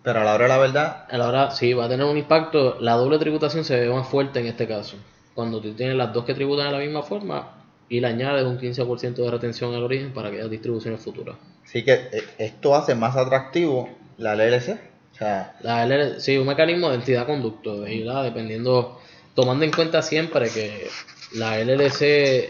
[0.04, 1.08] Pero a la hora de la verdad.
[1.10, 2.78] A la hora, sí, va a tener un impacto.
[2.82, 4.98] La doble tributación se ve más fuerte en este caso.
[5.34, 8.60] Cuando tú tienes las dos que tributan de la misma forma, y le añades un
[8.60, 11.36] 15% de retención al origen para que haya distribuciones futuras.
[11.64, 14.80] Sí que eh, esto hace más atractivo la LLC.
[15.14, 19.00] O sea, la LLC, sí, un mecanismo de entidad conducto, dependiendo,
[19.36, 20.88] tomando en cuenta siempre que
[21.34, 22.50] la LLC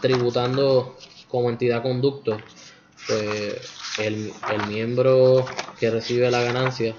[0.00, 0.96] tributando
[1.28, 2.38] como entidad conducto,
[3.06, 4.32] pues el,
[4.68, 5.44] miembro
[5.78, 6.94] que recibe la ganancia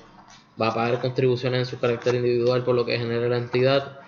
[0.61, 3.99] va a pagar contribuciones en su carácter individual por lo que genera la entidad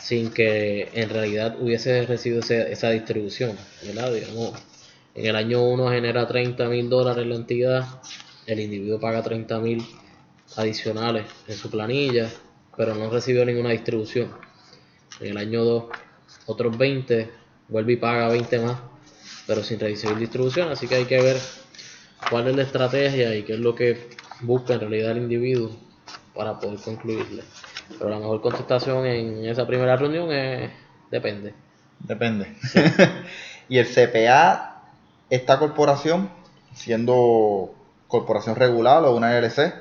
[0.00, 3.56] sin que en realidad hubiese recibido esa distribución.
[3.82, 7.86] en el año 1 genera 30 mil dólares la entidad,
[8.46, 9.84] el individuo paga 30 mil
[10.56, 12.30] adicionales en su planilla,
[12.76, 14.30] pero no recibió ninguna distribución.
[15.20, 15.84] En el año 2,
[16.48, 17.30] otros 20,
[17.68, 18.78] vuelve y paga 20 más,
[19.46, 21.36] pero sin recibir distribución, así que hay que ver
[22.30, 24.08] cuál es la estrategia y qué es lo que
[24.40, 25.70] busca en realidad el individuo
[26.34, 27.42] para poder concluirle.
[27.98, 30.70] Pero la mejor contestación en esa primera reunión es
[31.10, 31.54] depende.
[32.00, 32.54] Depende.
[33.68, 34.82] y el CPA,
[35.30, 36.30] esta corporación,
[36.74, 37.74] siendo
[38.08, 39.74] corporación regular o una LLC,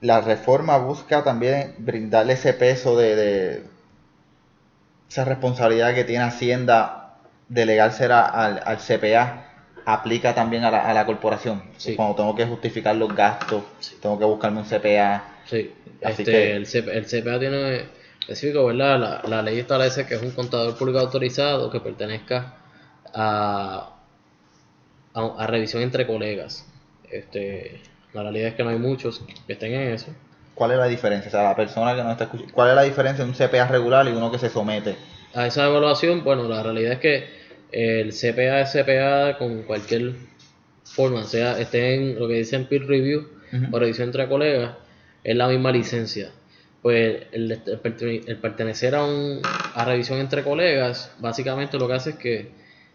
[0.00, 3.64] la reforma busca también brindarle ese peso de,
[5.08, 7.16] esa responsabilidad que tiene Hacienda
[7.48, 9.44] delegársela al, al CPA
[9.84, 11.62] aplica también a la, a la corporación.
[11.96, 13.62] Cuando tengo que justificar los gastos,
[14.02, 15.24] tengo que buscarme un CPA.
[15.46, 17.86] Sí, este, el, CPA, tiene
[18.20, 19.00] específico, ¿verdad?
[19.00, 22.56] La, la, ley establece que es un contador público autorizado que pertenezca
[23.14, 23.96] a,
[25.14, 26.66] a, revisión entre colegas.
[27.10, 27.80] Este,
[28.12, 30.14] la realidad es que no hay muchos que estén en eso.
[30.58, 31.28] ¿Cuál es la diferencia?
[31.28, 33.68] O sea, la persona que no está escuchando, ¿cuál es la diferencia de un CPA
[33.68, 34.96] regular y uno que se somete?
[35.32, 37.28] A esa evaluación, bueno, la realidad es que
[37.70, 40.14] el CPA es CPA con cualquier
[40.82, 43.28] forma, sea esté en lo que dicen peer review
[43.70, 44.72] o revisión entre colegas,
[45.22, 46.32] es la misma licencia.
[46.82, 47.60] Pues el,
[48.42, 49.40] pertenecer a, un,
[49.74, 52.50] a revisión entre colegas, básicamente lo que hace es que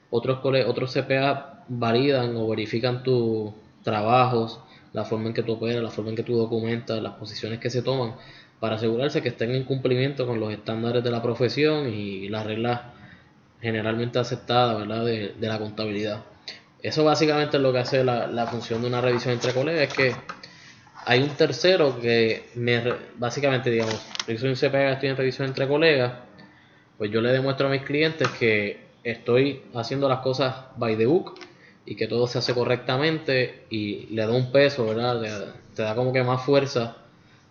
[0.09, 4.59] otros, otros CPA validan o verifican tus trabajos,
[4.93, 7.69] la forma en que tú operas, la forma en que tú documentas, las posiciones que
[7.69, 8.15] se toman,
[8.59, 12.81] para asegurarse que estén en cumplimiento con los estándares de la profesión y las reglas
[13.61, 15.05] generalmente aceptadas ¿verdad?
[15.05, 16.23] De, la contabilidad.
[16.81, 20.15] Eso básicamente es lo que hace la, función de una revisión entre colegas, es que
[21.05, 22.81] hay un tercero que me,
[23.17, 26.13] básicamente, digamos, yo soy un CPA, estoy en revisión entre colegas,
[26.97, 31.05] pues pues yo le demuestro a mis clientes que estoy haciendo las cosas by the
[31.05, 31.37] book
[31.85, 35.53] y que todo se hace correctamente y le da un peso, ¿verdad?
[35.75, 36.97] te da como que más fuerza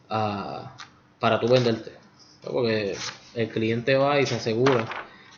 [0.08, 1.92] para tú venderte.
[2.42, 2.96] Porque
[3.34, 4.88] el cliente va y se asegura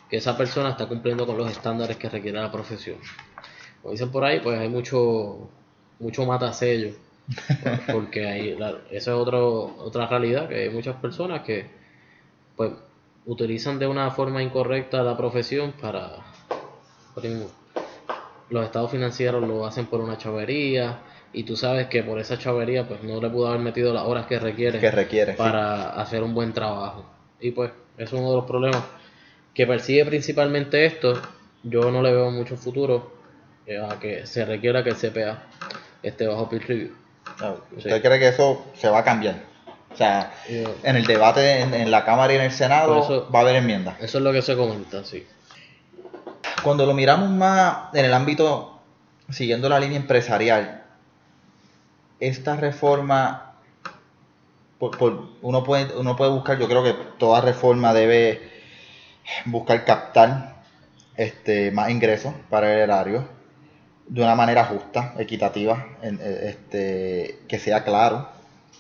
[0.08, 2.96] que esa persona está cumpliendo con los estándares que requiere la profesión.
[3.82, 5.48] Como dicen por ahí, pues hay mucho,
[5.98, 6.94] mucho matasello.
[7.92, 8.58] Porque ahí,
[8.90, 11.66] esa es otro, otra realidad, que hay muchas personas que
[12.56, 12.72] pues
[13.26, 16.16] utilizan de una forma incorrecta la profesión para,
[18.54, 21.00] los estados financieros lo hacen por una chavería
[21.32, 24.26] y tú sabes que por esa chavería pues no le pudo haber metido las horas
[24.26, 27.04] que requiere, que requiere para hacer un buen trabajo
[27.40, 28.84] y pues es uno de los problemas
[29.52, 31.20] que persigue principalmente esto
[31.64, 33.12] yo no le veo mucho futuro
[33.66, 35.42] eh, a que se requiera que el CPA
[36.04, 36.90] esté bajo peer review
[37.76, 39.34] ¿Usted cree que eso se va a cambiar?
[39.92, 43.56] O sea, en el debate en, la Cámara y en el Senado va a haber
[43.56, 43.96] enmiendas.
[44.00, 45.26] Eso es lo que se comenta, sí.
[46.64, 48.80] Cuando lo miramos más en el ámbito,
[49.28, 50.82] siguiendo la línea empresarial,
[52.20, 53.56] esta reforma,
[55.42, 55.84] uno, puede,
[56.30, 58.50] buscar, yo creo que toda reforma debe
[59.44, 60.62] buscar captar
[61.16, 63.28] este, más ingresos para el erario
[64.08, 68.33] de una manera justa, equitativa, este, que sea claro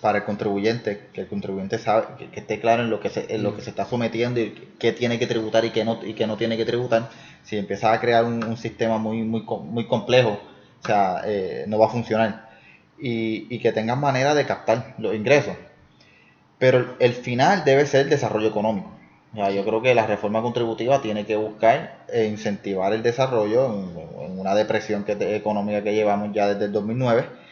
[0.04, 3.42] para el contribuyente, que el contribuyente sabe, que, esté claro en lo que se, en
[3.42, 6.26] lo que se está sometiendo y qué tiene que tributar y qué no, y qué
[6.26, 7.08] no tiene que tributar.
[7.42, 10.38] Si empieza a crear un, sistema muy, muy, muy complejo,
[10.82, 12.50] o sea, eh, no va a funcionar.
[13.00, 15.56] Y, y que tengan manera de captar los ingresos.
[16.58, 18.90] Pero el final debe ser el desarrollo económico.
[19.32, 24.54] yo creo que la reforma contributiva tiene que buscar e incentivar el desarrollo en, una
[24.54, 27.43] depresión económica que llevamos ya desde el 2009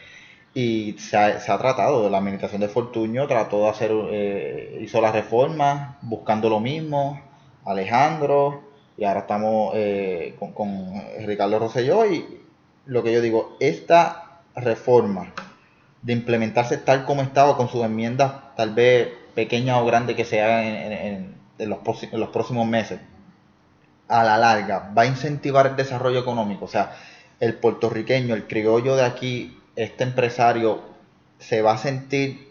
[0.53, 5.01] y se ha, se ha, tratado, la administración de Fortuño trató de hacer, eh, hizo
[5.01, 7.19] la reforma buscando lo mismo,
[7.65, 8.61] Alejandro,
[8.97, 12.41] y ahora estamos eh, con, Ricardo Rosselló, y
[12.85, 15.33] lo que yo digo, esta reforma
[16.03, 20.41] de implementarse tal como estaba, con sus enmiendas tal vez pequeñas o grandes que se
[20.41, 22.99] hagan en, en, los, en los próximos meses,
[24.07, 26.95] a la larga va a incentivar el desarrollo económico, o sea,
[27.39, 30.81] el puertorriqueño, el criollo de aquí, este empresario
[31.39, 32.47] se va a sentir,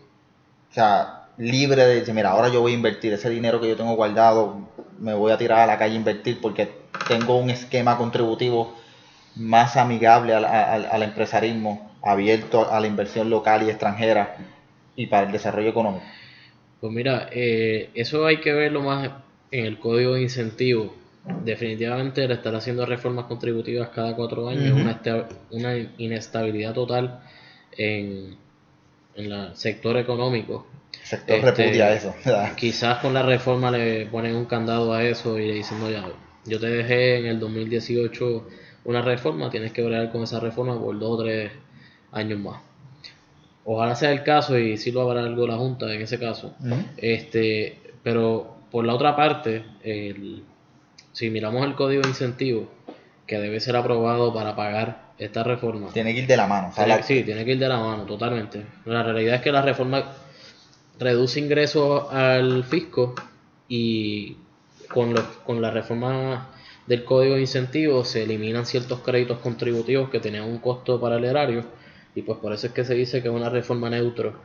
[0.71, 3.77] o sea, libre de decir, mira, ahora yo voy a invertir ese dinero que yo
[3.77, 6.69] tengo guardado, me voy a tirar a la calle a invertir porque
[7.09, 8.75] tengo un esquema contributivo
[9.35, 14.37] más amigable al, empresarismo, abierto a la inversión local y extranjera
[14.95, 16.05] y para el desarrollo económico.
[16.81, 19.11] Pues mira, eh, eso hay que verlo más
[19.51, 21.02] en el código de incentivos
[21.45, 25.01] definitivamente el estar haciendo reformas contributivas cada cuatro años es una,
[25.51, 27.21] una, inestabilidad total
[27.77, 28.37] en,
[29.15, 30.67] en el sector económico.
[31.01, 32.15] El sector este, repudia eso.
[32.57, 36.05] quizás con la reforma le ponen un candado a eso y le dicen, no, ya,
[36.45, 38.49] yo te dejé en el 2018
[38.85, 41.53] una reforma, tienes que bregar con esa reforma por dos o tres
[42.11, 42.61] años más.
[43.65, 46.57] Ojalá sea el caso y si lo habrá algo la Junta en ese caso.
[46.97, 50.43] este Pero por la otra parte, el,
[51.13, 52.69] si miramos el código de incentivo
[53.27, 55.93] que debe ser aprobado para pagar esta reforma.
[55.93, 56.73] Tiene que ir de la mano.
[57.03, 58.67] sí, tiene que ir de la mano, totalmente.
[58.85, 60.13] La realidad es que la reforma
[60.99, 63.15] reduce ingresos al fisco
[63.69, 64.37] y
[64.89, 66.51] con, con la reforma
[66.87, 71.25] del código de incentivo se eliminan ciertos créditos contributivos que tenían un costo para el
[71.25, 71.65] erario
[72.15, 74.43] y pues por eso es que se dice que es una reforma neutro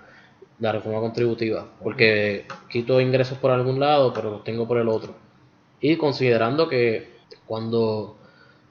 [0.59, 5.15] la reforma contributiva porque quito ingresos por algún lado pero los tengo por el otro
[5.79, 8.17] y considerando que cuando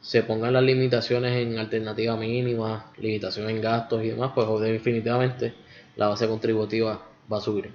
[0.01, 5.55] se pongan las limitaciones en alternativa mínima, limitación en gastos y demás, pues definitivamente
[5.97, 7.73] la base contributiva va a subir.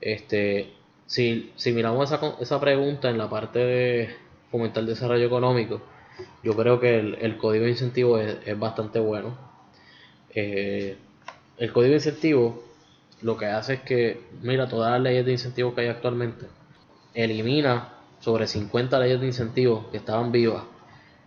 [0.00, 0.72] Este,
[1.06, 4.08] si, si miramos esa, esa pregunta en la parte de
[4.50, 5.82] fomentar el desarrollo económico,
[6.42, 9.36] yo creo que el, código de incentivo es, bastante bueno.
[10.34, 10.96] Eh,
[11.58, 12.62] el código de incentivo
[13.22, 16.46] lo que hace es que, mira, todas las leyes de incentivo que hay actualmente,
[17.12, 20.62] elimina sobre 50 leyes de incentivos que estaban vivas,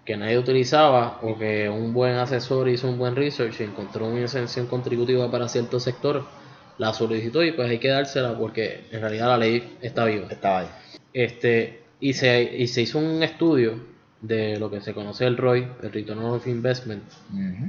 [0.05, 4.21] que nadie utilizaba o que un buen asesor hizo un buen research y encontró una
[4.21, 6.25] exención contributiva para cierto sector,
[6.77, 10.27] la solicitó y pues hay que dársela porque en realidad la ley está viva.
[10.29, 10.67] Estaba ahí.
[11.13, 15.67] Este, y, se, y se hizo un estudio de lo que se conoce el ROI,
[15.81, 17.03] el Return of Investment,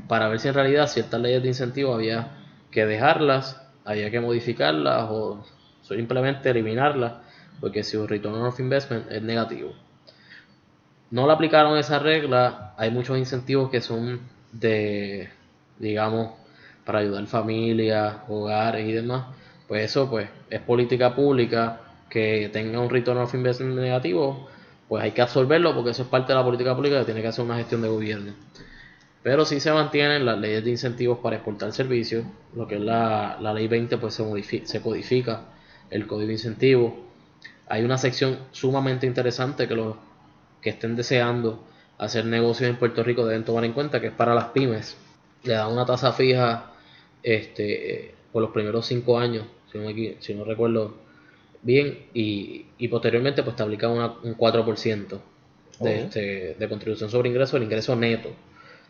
[0.07, 2.29] para ver si en realidad ciertas leyes de incentivo había
[2.71, 5.45] que dejarlas, había que modificarlas o
[5.83, 7.24] simplemente eliminarlas
[7.61, 9.73] porque si un return of investment es negativo.
[11.11, 14.21] No le aplicaron esa regla, hay muchos incentivos que son
[14.53, 15.29] de,
[15.79, 16.33] digamos,
[16.85, 19.27] para ayudar familias, hogares y demás.
[19.69, 24.49] Pues eso pues es política pública que tenga un return of investment negativo,
[24.89, 27.29] pues hay que absorberlo porque eso es parte de la política pública que tiene que
[27.29, 28.33] hacer una gestión de gobierno.
[29.23, 33.39] Pero sí se mantienen las leyes de incentivos para exportar servicios, lo que es la,
[33.41, 35.47] la ley 20 pues se, modifica, se codifica
[35.91, 36.93] el código de incentivos.
[37.69, 39.97] Hay una sección sumamente interesante que los
[40.61, 41.65] que estén deseando
[41.99, 44.97] hacer negocios en Puerto Rico deben tomar en cuenta que es para las pymes.
[45.43, 46.73] Le dan una tasa fija
[47.23, 49.89] este, por los primeros cinco años, si no,
[50.21, 50.95] si no recuerdo
[51.63, 55.21] bien, y, y posteriormente pues te aplican un 4%
[55.81, 58.31] de, este, de contribución sobre ingreso, el ingreso neto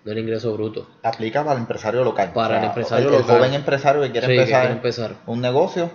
[0.05, 0.87] del ingreso bruto.
[1.03, 2.33] Aplica para el empresario local.
[2.35, 3.25] Para el empresario local.
[3.31, 5.91] El joven empresario que quiere, empezar, un negocio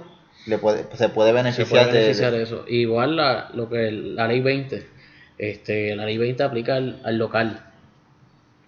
[0.46, 2.66] le puede, se puede beneficiar, de, eso.
[2.68, 4.86] Igual la, lo que la ley 20,
[5.38, 7.66] este, la ley 20 aplica al, local.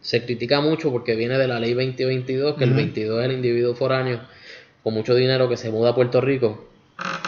[0.02, 3.76] Se critica mucho porque viene de la ley 2022, que el 22 es el individuo
[3.76, 4.22] foráneo
[4.84, 6.68] con mucho dinero que se muda a Puerto Rico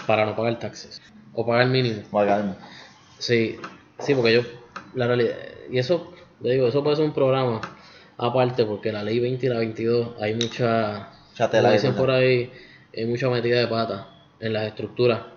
[0.08, 1.02] para no pagar taxes
[1.34, 2.02] o pagar mínimo.
[2.12, 2.58] Pagar.
[3.20, 3.58] Sí,
[4.00, 4.42] sí, porque yo,
[4.96, 5.36] la realidad,
[5.72, 7.62] y eso, le digo, eso puede ser un programa
[8.18, 12.52] aparte porque la ley 20 y la 22 hay mucha, como dicen por ahí,
[12.96, 14.13] hay mucha metida de pata
[14.44, 15.34] en las estructuras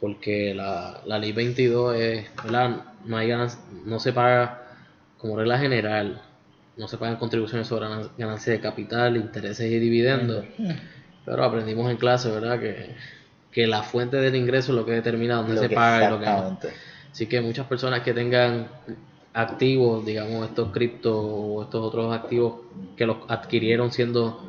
[0.00, 2.26] porque la, la ley 22 es,
[3.04, 3.30] No, hay
[3.84, 4.62] no se paga
[5.18, 6.22] como regla general,
[6.76, 10.46] no se pagan contribuciones sobre ganancias de capital, intereses y dividendos,
[11.26, 12.58] pero aprendimos en clase, ¿verdad?
[12.58, 12.94] Que,
[13.52, 16.26] que la fuente del ingreso es lo que determina dónde se paga y lo que
[16.26, 16.58] no.
[17.12, 18.68] Así que muchas personas que tengan
[19.32, 22.60] activos, digamos, estos cripto o estos otros activos
[22.96, 24.44] que los adquirieron siendo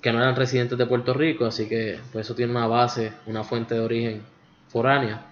[0.00, 3.44] que no eran residentes de Puerto Rico, así que pues eso tiene una base, una
[3.44, 4.22] fuente de origen
[4.68, 5.26] foránea.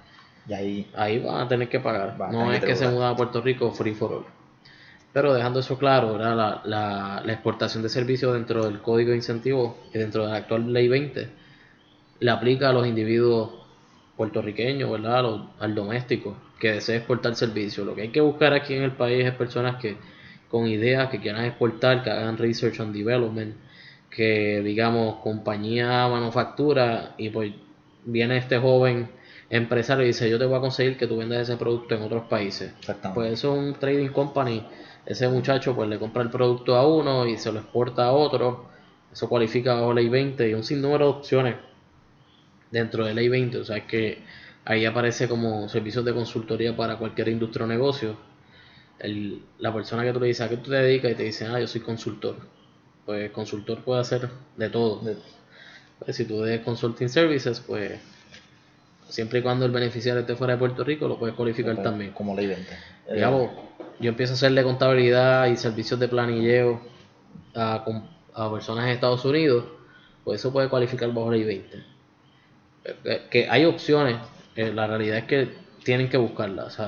[0.47, 2.19] Y ahí, ahí van a tener que pagar.
[2.31, 4.25] no es que se muda a Puerto Rico free for all.
[5.12, 9.77] Pero dejando eso claro, La, la, la, exportación de servicios dentro del código de incentivos
[9.95, 11.29] y dentro de la actual ley 20
[12.21, 13.63] le aplica a los individuos
[14.16, 15.24] puertorriqueños, ¿verdad?
[15.59, 17.87] al doméstico que desee exportar servicios.
[17.87, 19.96] Lo que hay que buscar aquí en el país es personas que
[20.48, 23.57] con ideas que quieran exportar, que hagan research and development,
[24.09, 27.53] que digamos compañía manufactura y pues
[28.05, 29.09] viene este joven
[29.50, 32.24] empresario y dice yo te voy a conseguir que tú vendas ese producto en otros
[32.24, 32.72] países.
[33.14, 34.64] Pues eso es un trading company.
[35.05, 38.66] Ese muchacho pues le compra el producto a uno y se lo exporta a otro.
[39.12, 41.55] Eso cualifica bajo ley 20 y un sinnúmero de opciones
[42.74, 43.58] dentro de ley 20.
[43.58, 44.18] O sea, que
[44.64, 48.16] ahí aparece como servicios de consultoría para cualquier industria o negocio.
[48.98, 51.46] El, la persona que tú le dices a qué tú te dedicas y te dice,
[51.46, 52.37] ah, yo soy consultor.
[53.06, 55.00] Pues consultor puede hacer de todo.
[56.00, 58.00] Pues, si tú de consulting services, pues
[59.08, 62.10] siempre y cuando el beneficiario esté fuera de Puerto Rico, lo puedes cualificar también.
[62.12, 62.66] Como ley 20.
[63.14, 63.50] Digamos,
[64.00, 66.80] yo empiezo a hacerle contabilidad y servicios de planilleo
[67.54, 67.84] a,
[68.34, 69.64] a personas en Estados Unidos,
[70.24, 71.93] pues eso puede cualificar bajo ley 20
[73.31, 74.16] que hay opciones,
[74.57, 75.49] eh, la realidad es que
[75.83, 76.79] tienen que buscarlas,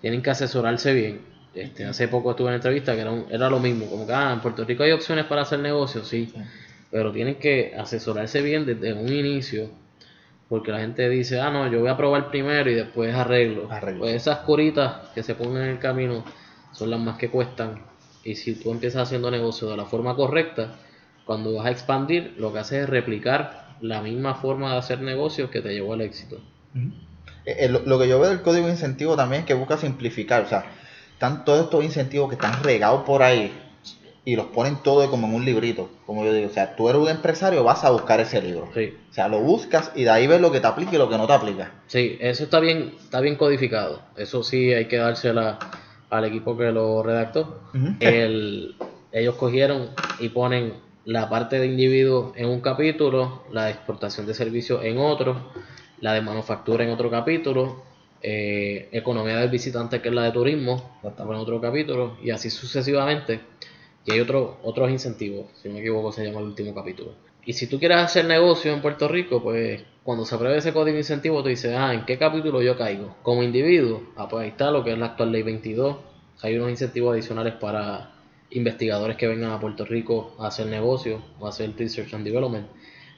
[0.00, 1.20] tienen que asesorarse bien.
[1.54, 4.40] Este, hace poco estuve en entrevista que era, era lo mismo, como que ah, en
[4.40, 6.32] Puerto Rico hay opciones para hacer negocios, sí,
[6.90, 9.70] pero tienen que asesorarse bien desde un inicio,
[10.48, 13.68] porque la gente dice, ah, no, yo voy a probar primero y después arreglo.
[13.98, 16.24] Pues esas curitas que se ponen en el camino
[16.72, 17.82] son las más que cuestan,
[18.22, 20.76] y si tú empiezas haciendo negocio de la forma correcta,
[21.24, 25.50] cuando vas a expandir, lo que haces es replicar la misma forma de hacer negocios
[25.50, 26.40] que te llevó al éxito.
[27.44, 30.42] Eh, eh, lo, que yo veo del código de incentivo también es que busca simplificar,
[30.42, 30.64] o sea,
[31.12, 33.52] están todos estos incentivos que están regados por ahí
[34.24, 37.00] y los ponen todo como en un librito, como yo digo, o sea, tú eres
[37.00, 38.68] un empresario, vas a buscar ese libro.
[38.74, 38.92] Sí.
[39.10, 41.16] O sea, lo buscas y de ahí ves lo que te aplica y lo que
[41.16, 41.72] no te aplica.
[41.86, 44.02] Sí, eso está bien, está bien codificado.
[44.16, 45.58] Eso sí hay que dársela
[46.10, 47.62] al equipo que lo redactó.
[48.00, 50.74] ellos cogieron y ponen
[51.08, 55.40] la parte de individuo en un capítulo, la de exportación de servicios en otro,
[56.02, 57.82] la de manufactura en otro capítulo,
[58.20, 63.40] eh, economía del visitante que es la de turismo, en otro capítulo, y así sucesivamente.
[64.04, 67.12] Y hay otro, otros incentivos, si no me equivoco se llama el último capítulo.
[67.42, 70.92] Y si tú quieres hacer negocio en Puerto Rico, pues cuando se apruebe ese código
[70.92, 73.16] de incentivo, tú dices, ah, ¿en qué capítulo yo caigo?
[73.22, 75.96] Como individuo, ah, pues ahí está lo que es la actual ley 22.
[76.42, 78.17] Hay unos incentivos adicionales para
[78.50, 82.66] investigadores que vengan a Puerto Rico a hacer negocios o a hacer research and development.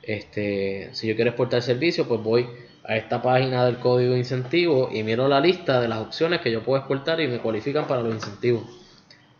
[0.02, 2.46] Este, si yo quiero exportar servicios, pues voy
[2.84, 6.50] a esta página del código de incentivo y miro la lista de las opciones que
[6.50, 8.62] yo puedo exportar y me cualifican para los incentivos.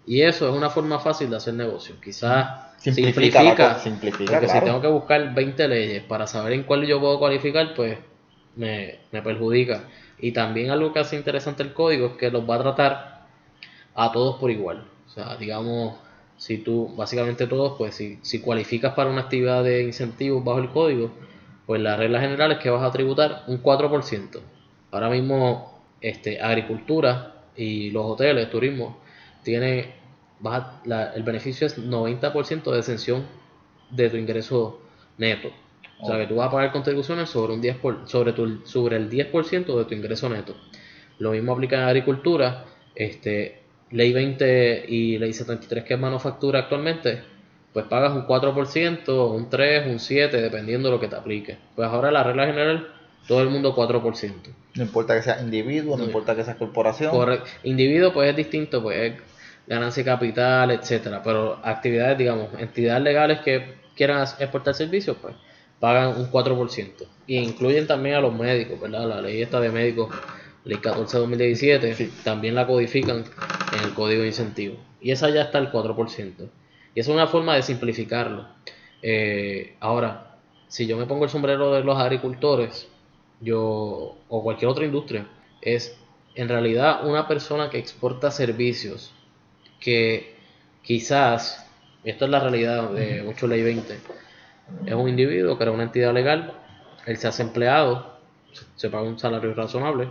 [0.06, 1.98] Y eso es una forma fácil de hacer negocios.
[2.02, 7.00] Quizás simplifica, simplifica, porque si tengo que buscar 20 leyes para saber en cuál yo
[7.00, 7.98] puedo cualificar, pues
[8.56, 9.84] me, me perjudica.
[10.18, 13.26] Y también algo que hace interesante el código es que los va a tratar
[13.94, 14.84] a todos por igual.
[15.10, 15.96] O sea, digamos,
[16.36, 20.70] si tú, básicamente todos, pues si, si cualificas para una actividad de incentivos bajo el
[20.70, 21.10] código,
[21.66, 24.40] pues la regla general es que vas a tributar un 4%.
[24.92, 28.98] Ahora mismo, este, agricultura y los hoteles, turismo,
[29.42, 29.94] tiene
[30.38, 33.26] baja, la- el beneficio es 90% de exención
[33.90, 34.80] de tu ingreso
[35.18, 35.50] neto.
[35.98, 38.96] O sea, que tú vas a pagar contribuciones sobre, un 10 por- sobre, tu, sobre
[38.96, 40.54] el 10% de tu ingreso neto.
[41.18, 42.64] Lo mismo aplica en agricultura.
[42.94, 43.59] Este,
[43.92, 47.22] ley 20 y ley 73 que es manufactura actualmente,
[47.72, 51.56] pues pagas un 4%, un 3, un 7, dependiendo de lo que te aplique.
[51.76, 52.88] Pues ahora la regla general,
[53.28, 54.32] todo el mundo 4%.
[54.74, 56.08] No importa que sea individuo, no Sí.
[56.10, 57.10] importa que sea corporación.
[57.10, 57.48] Correcto.
[57.64, 59.22] Individuo pues es distinto, pues es
[59.66, 61.22] ganancia de capital, etcétera.
[61.22, 65.34] Pero actividades, digamos, entidades legales que quieran exportar servicios, pues
[65.78, 67.06] pagan un 4%.
[67.26, 69.06] Y incluyen también a los médicos, ¿verdad?
[69.08, 70.08] La ley esta de médicos,
[70.64, 72.12] ley 14-2017, Sí.
[72.24, 73.24] también la codifican
[73.76, 74.76] en el código de incentivo.
[75.00, 76.48] Y esa ya está el 4%.
[76.94, 78.46] Y es una forma de simplificarlo.
[79.02, 80.36] Eh, ahora,
[80.68, 82.88] si yo me pongo el sombrero de los agricultores,
[83.40, 85.26] yo o cualquier otra industria,
[85.62, 85.96] es
[86.34, 89.12] en realidad una persona que exporta servicios
[89.80, 90.34] que
[90.82, 91.66] quizás,
[92.04, 93.98] esto es la realidad de mucho ley 20,
[94.86, 96.52] es un individuo que era una entidad legal,
[97.06, 98.18] él se hace empleado,
[98.76, 100.08] se paga un salario razonable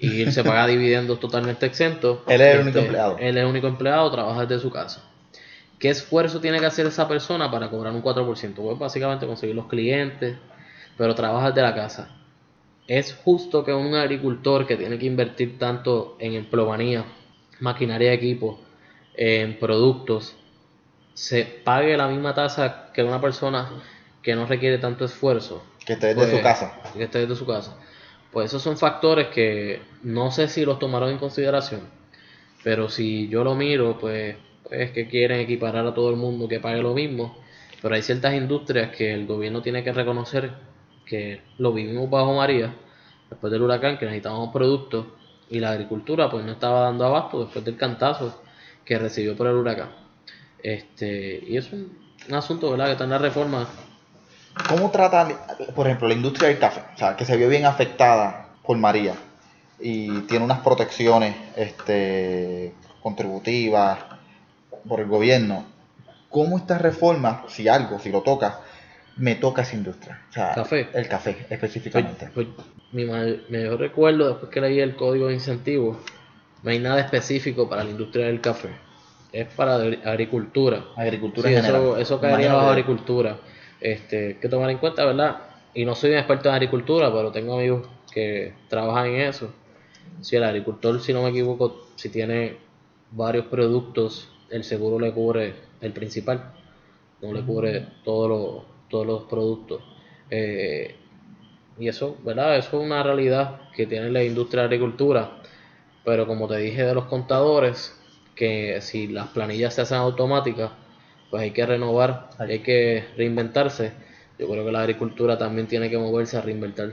[0.00, 2.18] y él se paga dividendos totalmente exentos.
[2.26, 3.16] Él es el único Este, empleado.
[3.18, 5.04] Él es el único empleado, trabaja desde su casa.
[5.78, 8.54] ¿Qué esfuerzo tiene que hacer esa persona para cobrar un 4%?
[8.54, 10.36] Pues básicamente conseguir los clientes,
[10.96, 12.16] pero trabaja desde la casa.
[12.86, 17.04] Es justo que un agricultor que tiene que invertir tanto en empleomanía,
[17.60, 18.60] maquinaria de equipo,
[19.16, 20.36] en productos,
[21.14, 23.70] se pague la misma tasa que una persona
[24.22, 25.62] que no requiere tanto esfuerzo.
[25.84, 26.80] que esté desde Pues, su casa.
[26.96, 27.76] Que esté desde su casa.
[28.34, 31.82] Pues esos son factores que no sé si los tomaron en consideración.
[32.64, 34.36] Pero si yo lo miro, pues,
[34.72, 37.38] es que quieren equiparar a todo el mundo que pague lo mismo.
[37.80, 40.50] Pero hay ciertas industrias que el gobierno tiene que reconocer
[41.06, 42.74] que lo vivimos bajo María,
[43.30, 45.06] después del huracán, que necesitábamos productos.
[45.48, 48.42] Y la agricultura pues no estaba dando abasto después del cantazo
[48.84, 49.90] que recibió por el huracán.
[50.60, 51.96] Este, y es un,
[52.28, 52.86] un asunto ¿verdad?
[52.86, 53.68] que está en la reforma
[54.68, 55.28] ¿Cómo trata,
[55.74, 56.82] por ejemplo, la industria del café?
[56.94, 59.14] O sea, que se vio bien afectada por María
[59.80, 63.98] y tiene unas protecciones este, contributivas
[64.88, 65.64] por el gobierno.
[66.30, 68.60] ¿Cómo esta reforma, si algo, si lo toca,
[69.16, 70.20] me toca esa industria?
[70.30, 70.88] O sea, Café.
[70.94, 72.30] El café, específicamente.
[72.34, 75.98] Pues, pues, mi mejor recuerdo después que leí el código de incentivos,
[76.62, 78.68] no hay nada específico para la industria del café.
[79.32, 80.84] Es para agri- agricultura.
[80.96, 81.82] Agricultura Sí, en general.
[81.82, 83.36] eso, eso caería bajo agricultura.
[83.80, 85.40] Este, que tomar en cuenta, ¿verdad?
[85.74, 89.50] Y no soy un experto en agricultura, pero tengo amigos que trabajan en eso.
[90.20, 92.56] Si el agricultor, si no me equivoco, si tiene
[93.10, 96.52] varios productos, el seguro le cubre el principal,
[97.20, 99.82] no le cubre todos los, todos los productos.
[100.30, 100.94] Eh,
[101.78, 102.56] y eso, ¿verdad?
[102.56, 105.38] Eso es una realidad que tiene la industria de agricultura.
[106.04, 107.98] Pero como te dije de los contadores,
[108.34, 110.70] que si las planillas se hacen automáticas,
[111.34, 113.90] pues hay que renovar, hay que reinventarse.
[114.38, 116.92] Yo creo que la agricultura también tiene que moverse a reinventar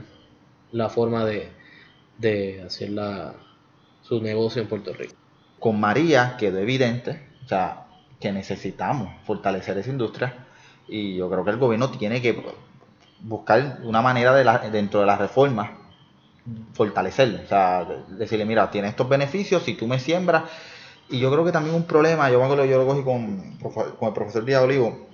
[0.72, 1.50] la forma de,
[2.18, 3.36] de hacer la,
[4.02, 5.14] su negocio en Puerto Rico.
[5.60, 7.86] Con María quedó evidente, o sea,
[8.20, 10.48] que necesitamos fortalecer esa industria
[10.88, 12.44] y yo creo que el gobierno tiene que
[13.20, 15.70] buscar una manera de la- dentro de las reformas
[16.74, 20.44] fortalecerlo, o sea, decirle, mira, tiene estos beneficios si tú me siembras
[21.12, 24.08] y yo creo que también un problema, yo me acuerdo, yo lo cogí con, con
[24.08, 25.10] el profesor Díaz Olivo,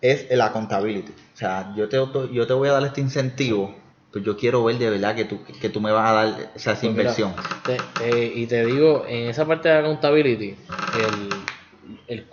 [0.00, 1.96] es el accountability, o sea, yo te,
[2.32, 3.74] yo te voy a dar este incentivo,
[4.12, 6.58] pero yo quiero ver de verdad que tú, que tú me vas a dar o
[6.58, 7.32] sea, esa Pues mira, inversión.
[7.64, 10.56] te- eh, y te digo, en esa parte de accountability,
[10.98, 11.28] el,
[12.08, 12.26] el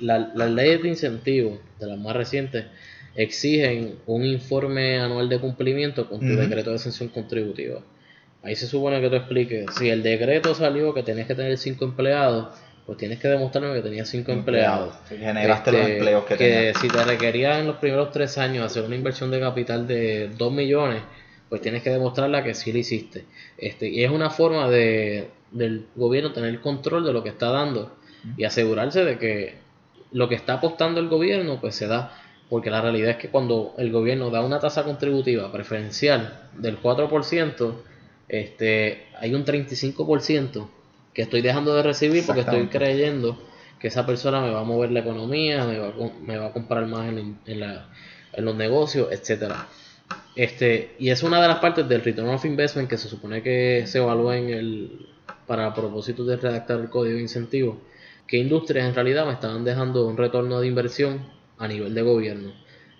[0.00, 2.66] la- las leyes de incentivos de las más recientes
[3.16, 7.80] exigen un informe anual de cumplimiento con tu decreto de exención contributiva.
[8.44, 11.84] Ahí se supone que tú expliques, si el decreto salió que tenías que tener cinco
[11.86, 12.48] empleados,
[12.84, 14.94] pues tienes que demostrarme que tenías cinco empleados.
[15.08, 16.78] Si generaste los Este, empleos que, tenías.
[16.78, 20.52] si te requerían en los primeros tres años hacer una inversión de capital de 2
[20.52, 21.00] millones,
[21.48, 23.24] pues tienes que demostrarla que sí lo hiciste.
[23.56, 27.96] Este, y es una forma de, del gobierno tener control de lo que está dando
[28.36, 29.54] y asegurarse de que
[30.12, 32.12] lo que está apostando el gobierno pues se da.
[32.50, 37.74] Porque la realidad es que cuando el gobierno da una tasa contributiva preferencial del 4%,
[38.28, 40.68] este, hay un 35%
[41.12, 43.38] que estoy dejando de recibir porque estoy creyendo
[43.78, 45.92] que esa persona me va a mover la economía, me va a,
[46.26, 47.88] me va a comprar más en, en la-
[48.32, 49.68] en los negocios, etcétera.
[50.34, 53.84] Este, y es una de las partes del Return of Investment que se supone que
[53.86, 55.06] se evalúa en el,
[55.46, 57.76] para propósitos de redactar el código de incentivos.
[58.26, 61.20] ¿Qué industrias en realidad me estaban dejando un retorno de inversión
[61.58, 62.52] a nivel de gobierno?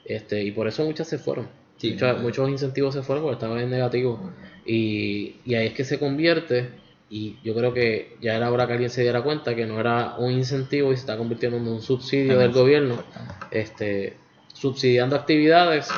[0.05, 1.49] Este, y por eso muchas se fueron.
[1.79, 1.89] Sí.
[2.22, 4.31] Muchos incentivos se fueron porque estaban en negativo.
[4.66, 6.70] Y, y ahí es que se convierte
[7.10, 10.16] y yo creo que ya era hora que alguien se diera cuenta que no era
[10.18, 12.96] un incentivo y se está convirtiendo en un subsidio del gobierno,
[13.50, 14.16] este,
[14.52, 15.88] subsidiando actividades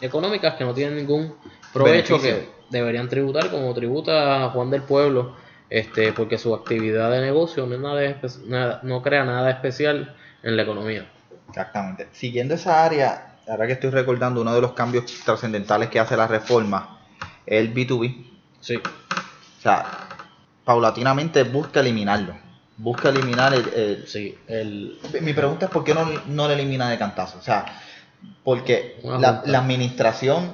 [0.00, 1.34] económicas que no tienen ningún
[1.72, 5.36] provecho que deberían tributar como tributa Juan del Pueblo,
[5.70, 11.08] este, porque su actividad de negocio no, nada, no crea nada especial en la economía.
[11.50, 12.08] Exactamente.
[12.12, 16.26] Siguiendo esa área, ahora que estoy recordando uno de los cambios trascendentales que hace la
[16.26, 16.98] reforma,
[17.46, 18.26] es el B2B.
[18.60, 18.76] Sí.
[18.76, 19.84] O sea,
[20.64, 22.36] paulatinamente busca eliminarlo.
[22.76, 24.04] Busca eliminar el...
[24.06, 24.98] sí, el...
[25.20, 27.38] Mi pregunta es por qué no, no lo elimina de cantazo.
[27.38, 27.66] O sea,
[28.42, 30.52] porque la, administración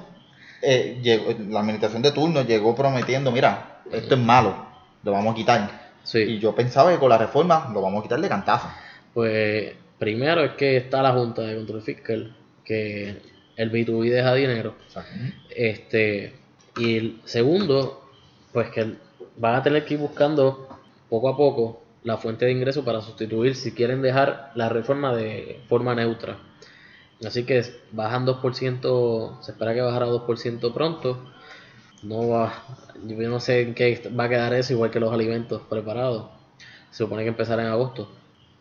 [0.62, 4.66] eh, llegó, la administración de turno llegó prometiendo, mira, esto es malo,
[5.02, 5.90] lo vamos a quitar.
[6.14, 8.68] Y yo pensaba que con la reforma lo vamos a quitar de cantazo.
[9.14, 13.22] Pues primero es que está la Junta de Control Fiscal, que
[13.56, 14.76] el B2B deja dinero.
[15.50, 16.34] Este,
[16.76, 18.02] y el segundo,
[18.52, 18.94] pues que
[19.36, 20.68] van a tener que ir buscando
[21.08, 25.60] poco a poco la fuente de ingreso para sustituir si quieren dejar la reforma de
[25.68, 26.38] forma neutra.
[27.24, 27.62] Así que
[27.92, 31.18] bajan 2%, se espera que bajara 2% pronto.
[32.02, 32.64] No va,
[33.04, 36.30] yo no sé en qué va a quedar eso, igual que los alimentos preparados.
[36.90, 38.08] Se supone que empezará en agosto.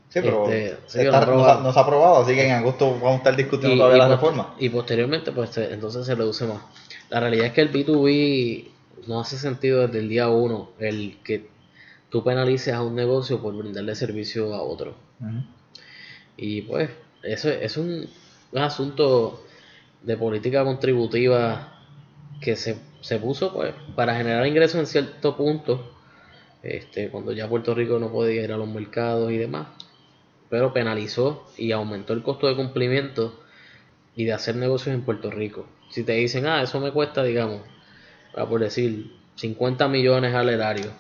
[0.10, 3.78] Sí, pero este, no, se ha aprobado, así que en agosto vamos a estar discutiendo
[3.78, 4.56] todavía la reforma.
[4.60, 6.62] Y posteriormente, pues entonces se reduce más.
[7.10, 8.68] La realidad es que el B2B
[9.08, 11.48] no hace sentido desde el día uno el que
[12.10, 14.96] tú penalices a un negocio por brindarle servicio a otro.
[16.38, 16.90] Y pues,
[17.24, 18.08] eso es un,
[18.54, 19.44] asunto
[20.04, 21.74] de política contributiva
[22.42, 25.92] que se, se, puso pues para generar ingresos en cierto punto,
[26.64, 29.68] este, cuando ya Puerto Rico no podía ir a los mercados y demás,
[30.50, 33.40] pero penalizó y aumentó el costo de cumplimiento
[34.16, 35.66] y de hacer negocios en Puerto Rico.
[35.90, 37.62] Si te dicen, ah, eso me cuesta, digamos,
[38.34, 40.92] por decir, 50 millones al erario.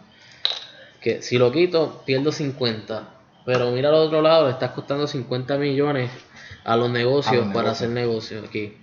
[1.01, 3.09] Que si lo quito, pierdo 50.
[3.45, 6.11] Pero mira al otro lado, le estás costando 50 millones
[6.63, 8.73] a los negocios para hacer negocios aquí.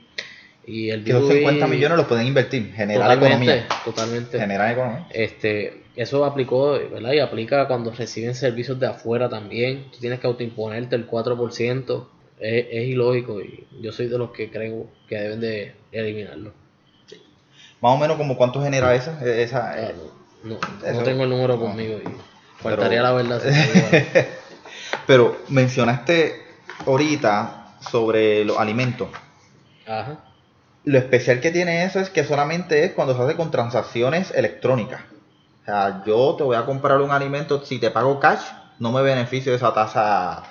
[0.67, 3.69] Y el esos 50 millones los pueden invertir, generar economía.
[3.85, 4.39] Totalmente.
[4.39, 5.07] Generar economía.
[5.11, 7.13] Este, eso aplicó, ¿verdad?
[7.13, 9.91] Y aplica cuando reciben servicios de afuera también.
[9.93, 12.07] Tú tienes que autoimponerte el 4%.
[12.39, 16.53] Es, es ilógico y yo soy de los que creo que deben de eliminarlo.
[17.81, 19.19] Más o menos como cuánto genera esa.
[19.25, 19.95] esa eh,
[20.43, 20.57] no,
[21.03, 23.43] tengo el número conmigo y faltaría la verdad.
[25.07, 26.43] pero mencionaste
[26.87, 29.09] ahorita sobre los alimentos.
[29.87, 30.19] Ajá.
[30.85, 35.01] Lo especial que tiene eso es que solamente es cuando se hace con transacciones electrónicas.
[35.63, 38.43] O sea, yo te voy a comprar un alimento, si te pago cash,
[38.79, 40.45] no me beneficio de esa tasa,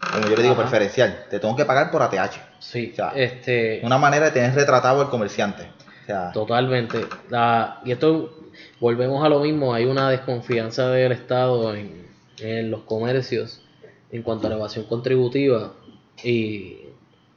[0.00, 1.26] como yo le digo, preferencial.
[1.28, 2.36] Te tengo que pagar por ATH.
[2.58, 3.80] Sí, este...
[3.84, 5.68] Una manera de tener retratado al comerciante.
[6.32, 7.06] Totalmente.
[7.84, 8.34] y esto,
[8.80, 13.62] volvemos a lo mismo, hay una desconfianza del Estado en, los comercios
[14.10, 15.74] en cuanto a la evasión contributiva
[16.24, 16.78] y,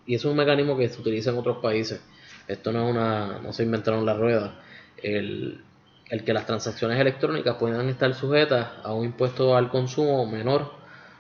[0.08, 2.02] es un mecanismo que se utiliza en otros países.
[2.48, 4.56] Esto no es una, no se inventaron la rueda.
[5.02, 5.62] El,
[6.10, 10.74] el que las transacciones electrónicas puedan estar sujetas a un impuesto al consumo menor,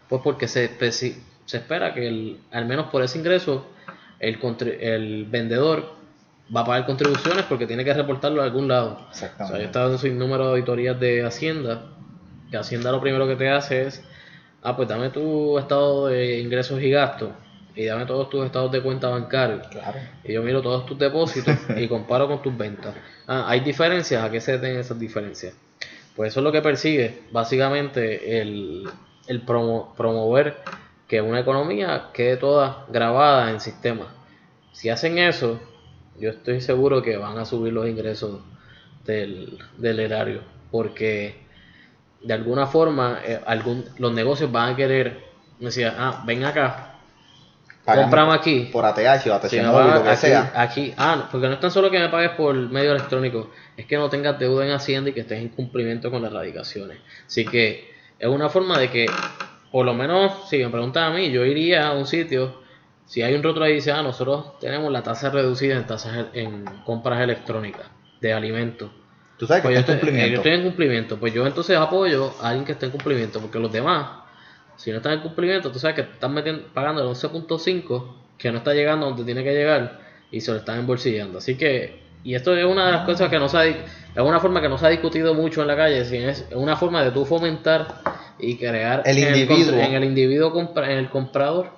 [0.09, 0.67] pues porque se,
[1.45, 3.67] se espera que el, al menos por ese ingreso
[4.19, 4.39] el,
[4.79, 5.95] el vendedor
[6.55, 8.99] va a pagar contribuciones porque tiene que reportarlo a algún lado.
[9.09, 9.43] Exactamente.
[9.43, 11.85] O sea, yo he estado en número de auditorías de Hacienda,
[12.49, 14.03] que Hacienda lo primero que te hace es,
[14.61, 17.31] ah, pues dame tu estado de ingresos y gastos
[17.75, 19.61] y dame todos tus estados de cuenta bancaria.
[19.69, 19.99] Claro.
[20.23, 22.95] Y yo miro todos tus depósitos y comparo con tus ventas.
[23.27, 24.23] Ah, ¿hay diferencias?
[24.23, 25.55] ¿A qué se den esas diferencias?
[26.15, 28.87] Pues eso es lo que persigue, básicamente, el,
[29.27, 30.57] el promover
[31.13, 34.07] que una economía quede toda grabada en sistemas.
[34.71, 35.59] Si hacen eso,
[36.19, 38.41] yo estoy seguro que van a subir los ingresos
[39.05, 40.41] del, erario,
[40.71, 41.35] porque
[42.19, 45.23] de alguna forma eh, algún, los negocios van a querer,
[45.59, 46.95] decía, ah, ven acá,
[47.85, 48.71] compramos aquí.
[48.73, 50.51] Por ATH o ATH lo que aquí, sea.
[50.55, 53.97] Aquí, ah, porque no es tan solo que me pagues por medio electrónico, es que
[53.97, 56.97] no tengas deuda en Hacienda y que estés en cumplimiento con las radicaciones.
[57.27, 59.05] Así que es una forma de que,
[59.73, 62.61] por lo menos, si me preguntan a mí, yo iría a un sitio
[63.05, 66.63] si hay un rótulo ahí dice, ah, nosotros tenemos la tasa reducida en tasas en
[66.85, 67.87] compras electrónicas
[68.21, 68.91] de alimentos.
[69.37, 70.31] Tú sabes que pues está en cumplimiento.
[70.31, 71.19] Yo estoy en cumplimiento.
[71.19, 74.07] Pues yo entonces apoyo a alguien que esté en cumplimiento, porque los demás,
[74.77, 78.59] si no están en cumplimiento, tú sabes que están metiendo, pagando el 11.5, que no
[78.59, 79.99] está llegando donde tiene que llegar,
[80.31, 81.39] y se lo están embolsillando.
[81.39, 83.77] Así que, y esto es una de las cosas que no se ha, es
[84.15, 87.11] una forma que no se ha discutido mucho en la calle, es una forma de
[87.11, 87.87] tú fomentar
[88.39, 89.79] y crear el individuo.
[89.79, 91.69] en el individuo, en el comprador,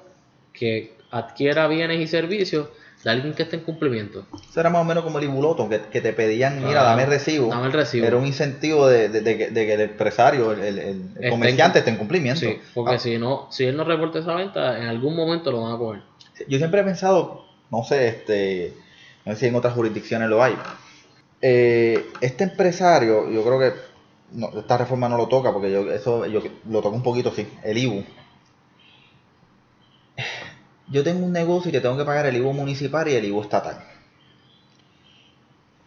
[0.53, 2.67] que adquiera bienes y servicios
[3.03, 4.25] de alguien que esté en cumplimiento.
[4.49, 7.03] Eso era más o menos como el Ibuloto, que, que te pedían, mira, Ah, dame
[7.03, 7.49] el recibo.
[7.49, 8.05] dame el recibo.
[8.07, 11.29] Era un incentivo de, de- de que, de que el empresario, el, el- el Esté
[11.29, 12.39] comerciante en- esté en cumplimiento.
[12.39, 15.61] Sí, porque Ah, si no, si él no reporta esa venta, en algún momento lo
[15.61, 16.01] van a coger.
[16.47, 18.73] Yo siempre he pensado, no sé, este,
[19.25, 20.55] no sé si en otras jurisdicciones lo hay.
[21.41, 23.73] Eh, este empresario, yo creo que
[24.57, 27.77] esta reforma no lo toca, porque yo eso yo lo toco un poquito, sí, el
[27.77, 28.03] IBU.
[30.87, 33.41] Yo tengo un negocio y que tengo que pagar el IBU municipal y el IBU
[33.41, 33.83] estatal.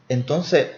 [0.09, 0.71] Entonces,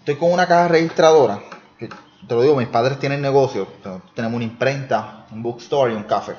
[0.00, 1.40] estoy con una caja registradora.
[1.78, 3.68] que, te lo digo, mis padres tienen negocio.
[4.14, 6.34] Tenemos una imprenta, un bookstore y un café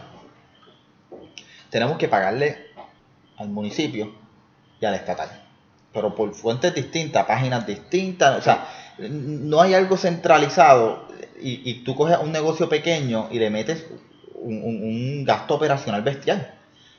[1.69, 2.67] tenemos que pagarle
[3.37, 4.13] al municipio
[4.79, 5.29] y al estatal.
[5.93, 8.37] Pero por fuentes distintas, páginas distintas.
[8.37, 8.67] O sea,
[9.09, 11.07] no hay algo centralizado
[11.41, 13.85] y, y tú coges un negocio pequeño y le metes
[14.35, 16.53] un, un- un gasto operacional bestial.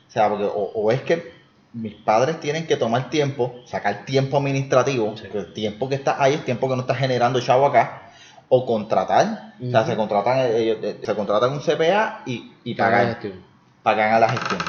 [0.07, 1.31] O sea, porque o, o es que
[1.73, 5.27] mis padres tienen que tomar tiempo, sacar tiempo administrativo, Sí.
[5.33, 8.11] el tiempo que está ahí es tiempo que no está generando chavo acá,
[8.49, 13.41] o contratar, o sea, se contratan, ellos, eh, se contratan un CPA y, y gestión.
[13.83, 14.59] pagan a la gestión.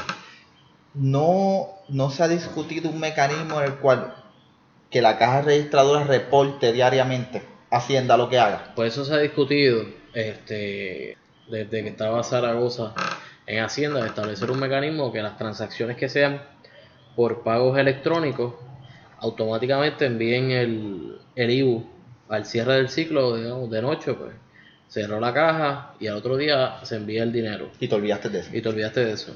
[0.93, 4.13] No, no se ha discutido un mecanismo en el cual
[4.93, 7.41] que la caja registradora reporte diariamente
[7.71, 8.75] Hacienda lo que haga.
[8.75, 9.83] Por eso se ha discutido
[10.13, 11.17] este,
[11.49, 12.93] desde que estaba Zaragoza
[13.47, 16.43] en Hacienda de establecer un mecanismo que las transacciones que sean
[17.15, 18.53] por pagos electrónicos
[19.17, 21.89] automáticamente envíen el, el IBU
[22.29, 24.13] al cierre del ciclo digamos, de noche.
[24.13, 24.33] Pues
[24.87, 28.39] cerró la caja y al otro día se envía el dinero Y te olvidaste de
[28.41, 28.49] eso.
[28.53, 29.35] y te olvidaste de eso.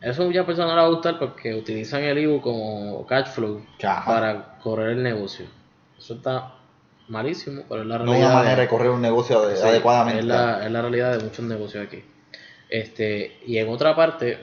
[0.00, 3.64] Eso a muchas personas les va a gustar porque utilizan el IBU como cash flow
[3.82, 4.04] Ajá.
[4.06, 5.46] para correr el negocio.
[5.98, 6.54] Eso está
[7.08, 8.26] malísimo, pero es la No realidad.
[8.28, 10.20] una manera de- de correr un negocio Sí, adecuadamente.
[10.20, 12.02] Es la, es la realidad de muchos negocios aquí.
[12.70, 14.38] Este, y en otra parte,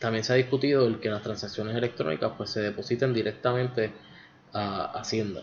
[0.00, 3.92] también se ha discutido el que las transacciones electrónicas pues se depositen directamente
[4.52, 5.42] a Hacienda.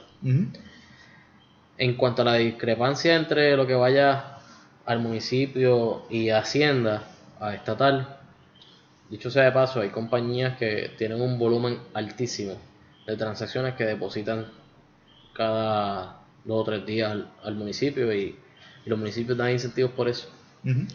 [1.78, 4.40] En cuanto a la discrepancia entre lo que vaya
[4.86, 7.04] al municipio y Hacienda,
[7.40, 8.17] a estatal,
[9.10, 12.54] dicho sea de paso, hay compañías que tienen un volumen altísimo
[13.06, 14.48] de transacciones que depositan
[15.34, 18.38] cada dos o tres días al, al municipio y,
[18.86, 20.30] y los municipios dan incentivos por eso.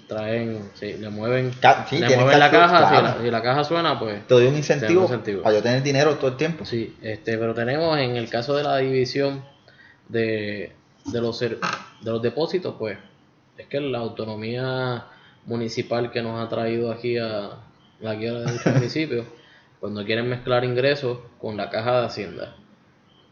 [0.06, 3.06] Traen, sí, le mueven, Ca- sí, le mueven la caja, si, claro.
[3.18, 5.42] la, si la caja suena, pues Te doy un incentivo, un incentivo.
[5.42, 6.66] para yo tener dinero todo el tiempo.
[6.66, 9.42] Sí, este, pero tenemos en el caso de la división
[10.08, 10.72] de,
[11.06, 11.58] de los ser-
[12.02, 12.98] de los depósitos, pues,
[13.56, 15.06] es que la autonomía
[15.46, 17.52] municipal que nos ha traído aquí a
[18.10, 19.26] de muchos municipios,
[19.80, 22.54] cuando quieren mezclar ingresos con la caja de Hacienda.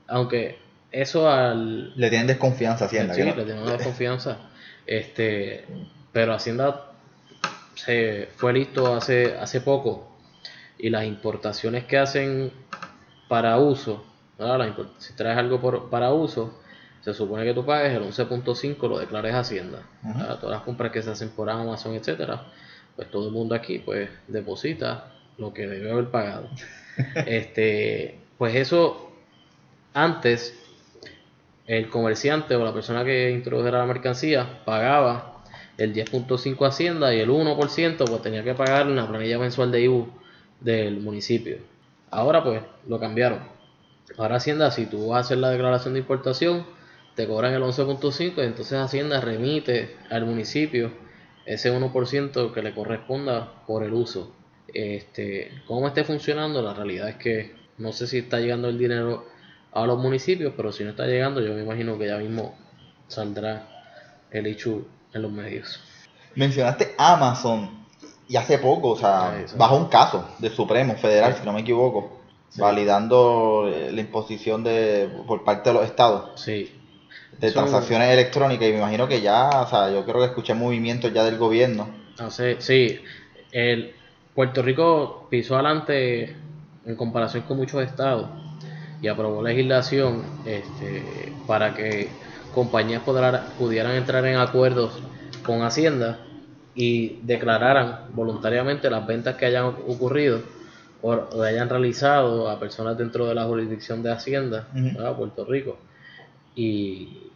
[0.09, 0.59] Aunque
[0.93, 3.14] eso al Le tienen desconfianza a Hacienda.
[3.14, 4.39] sí, no- le tenemos desconfianza.
[4.87, 5.64] Este,
[6.12, 6.87] pero Hacienda
[7.75, 10.09] se fue listo hace, hace poco
[10.79, 12.53] y las importaciones que hacen
[13.29, 14.05] para uso,
[14.99, 16.59] si traes algo por- para uso,
[17.03, 19.83] se supone que tú pagues el 11.5, lo declares Hacienda.
[20.03, 20.18] Ujú.
[20.18, 20.39] ¿verdad?
[20.41, 22.45] Todas las compras que se hacen por Amazon, etcétera,
[23.01, 26.51] pues todo el mundo aquí pues deposita lo que debe haber pagado.
[27.26, 29.11] este, pues eso
[29.94, 30.55] antes
[31.66, 35.42] el comerciante o la persona que introdujera la mercancía pagaba
[35.78, 40.09] el 10.5 Hacienda y el 1% pues tenía que pagar una planilla mensual de IBU
[40.61, 41.57] del municipio.
[42.11, 43.38] Ahora pues lo cambiaron.
[44.18, 46.66] Ahora Hacienda, si tú vas a hacer la declaración de importación,
[47.14, 50.92] te cobran el 11.5 y entonces Hacienda remite al municipio
[51.47, 54.32] ese 1% que le corresponda por el uso.
[54.72, 56.62] Este, ¿Cómo esté funcionando?
[56.62, 59.26] La realidad es que no sé si está llegando el dinero
[59.72, 62.55] a los municipios, pero si no está llegando, yo me imagino que ya mismo
[63.09, 63.66] saldrá
[64.30, 65.80] el hecho en los medios.
[66.36, 67.84] Mencionaste Amazon
[68.28, 71.41] y hace poco, o sea, Ah, bajo un caso del Supremo Federal, Sí.
[71.41, 72.20] si no me equivoco,
[72.51, 72.61] Sí.
[72.61, 76.80] validando eh, la imposición de por parte de los estados Sí,
[77.39, 80.55] de Eso- transacciones electrónicas y me imagino que ya, o sea, yo creo que escuché
[80.55, 81.89] movimientos ya del gobierno.
[82.59, 83.01] sí,
[83.53, 83.95] el
[84.35, 86.37] Puerto Rico pisó adelante
[86.85, 88.28] en comparación con muchos estados
[89.03, 92.09] y aprobó legislación este, para que
[92.53, 93.03] compañías
[93.59, 94.93] pudieran entrar en acuerdos
[95.45, 96.18] con Hacienda
[96.74, 100.43] y declararan voluntariamente las ventas que hayan ocurrido
[101.03, 104.68] o, hayan realizado a personas dentro de la jurisdicción de Hacienda.
[105.16, 105.78] Puerto Rico,
[106.61, 107.30] y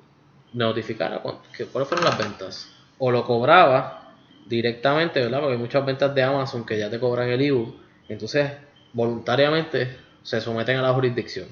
[0.53, 1.23] notificara
[1.57, 2.71] que- cuáles fueron las ventas.
[2.99, 4.15] O lo cobraba
[4.47, 5.41] directamente, ¿verdad?
[5.41, 7.75] Porque hay muchas ventas de Amazon que ya te cobran el IBU,
[8.09, 8.53] entonces
[8.93, 11.49] voluntariamente se someten a la jurisdicción,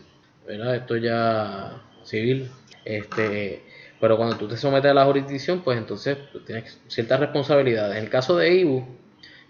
[0.46, 0.76] ¿verdad?
[0.76, 2.50] Esto ya civil,
[2.84, 3.64] este,
[3.98, 7.96] pero cuando tú te sometes a la jurisdicción, pues entonces tienes ciertas responsabilidades.
[7.96, 8.86] En el caso de IBU,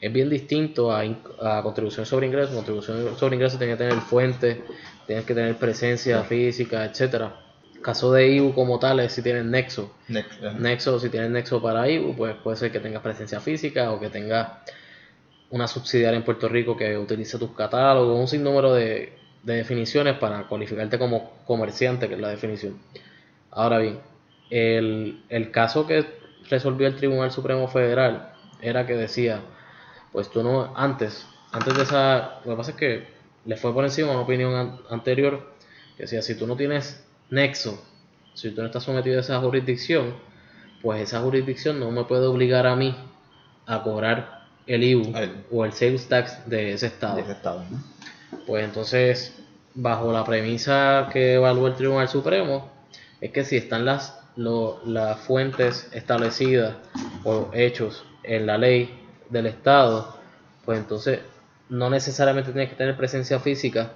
[0.01, 2.55] es bien distinto a, contribución sobre ingresos.
[2.55, 4.63] Contribución sobre ingresos tiene que tener fuente,
[5.07, 7.52] tienes que tener presencia física, etcétera.
[7.83, 9.93] Caso de IBU como tal es si tienes nexo.
[10.09, 14.09] Nexo, si tienes nexo para IBU, pues puede ser que tengas presencia física o que
[14.09, 14.49] tengas
[15.51, 19.13] una subsidiaria en Puerto Rico que utilice tus catálogos, un sinnúmero de,
[19.43, 22.79] de definiciones para cualificarte como comerciante, que es la definición.
[23.51, 23.99] Ahora bien,
[24.51, 26.07] el, el caso que
[26.49, 29.41] resolvió el Tribunal Supremo Federal era que decía,
[30.13, 33.07] pues tú no, antes, antes de esa, lo que pasa es que
[33.45, 35.53] le fue por encima una opinión anterior
[35.97, 37.83] que decía, si tú no tienes nexo,
[38.35, 40.15] si tú no estás sometido a esa jurisdicción,
[40.83, 42.95] pues esa jurisdicción no me puede obligar a mí
[43.67, 45.13] a cobrar el IVU
[45.51, 47.65] o el sales tax de ese estado.
[48.47, 49.35] Pues entonces,
[49.75, 52.71] bajo la premisa que evaluó el Tribunal Supremo,
[53.21, 56.77] es que si están las, las fuentes establecidas
[57.25, 60.19] o hechos en la ley del Estado,
[60.67, 61.21] pues entonces
[61.71, 63.93] no necesariamente tienes que tener presencia física,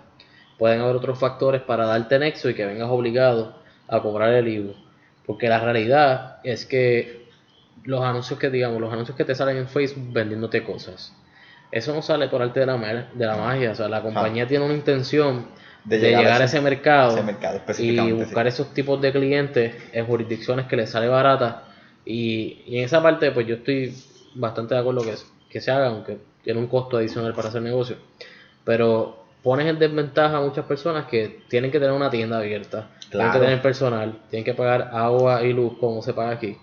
[0.59, 3.54] pueden haber otros factores para darte nexo y que vengas obligado
[3.88, 4.74] a cobrar el IVU.
[5.26, 7.26] Porque la realidad es que
[7.84, 11.14] los anuncios que digamos, los anuncios que te salen en Facebook vendiéndote cosas,
[11.70, 12.78] eso no sale por arte de la,
[13.12, 15.46] de la magia, o sea, la compañía tiene una intención
[15.84, 17.16] de, llegar, a ese, mercado,
[17.78, 21.64] y buscar esos tipos de clientes en jurisdicciones que les sale barata
[22.04, 23.94] y, y en esa parte pues yo estoy
[24.34, 25.14] bastante de acuerdo que,
[25.48, 27.96] que se haga, aunque tiene un costo adicional para hacer negocio.
[28.64, 33.32] Pero pones en desventaja a muchas personas que tienen que tener una tienda abierta, tienen
[33.32, 36.57] que tener personal, tienen que pagar agua y luz como se paga aquí,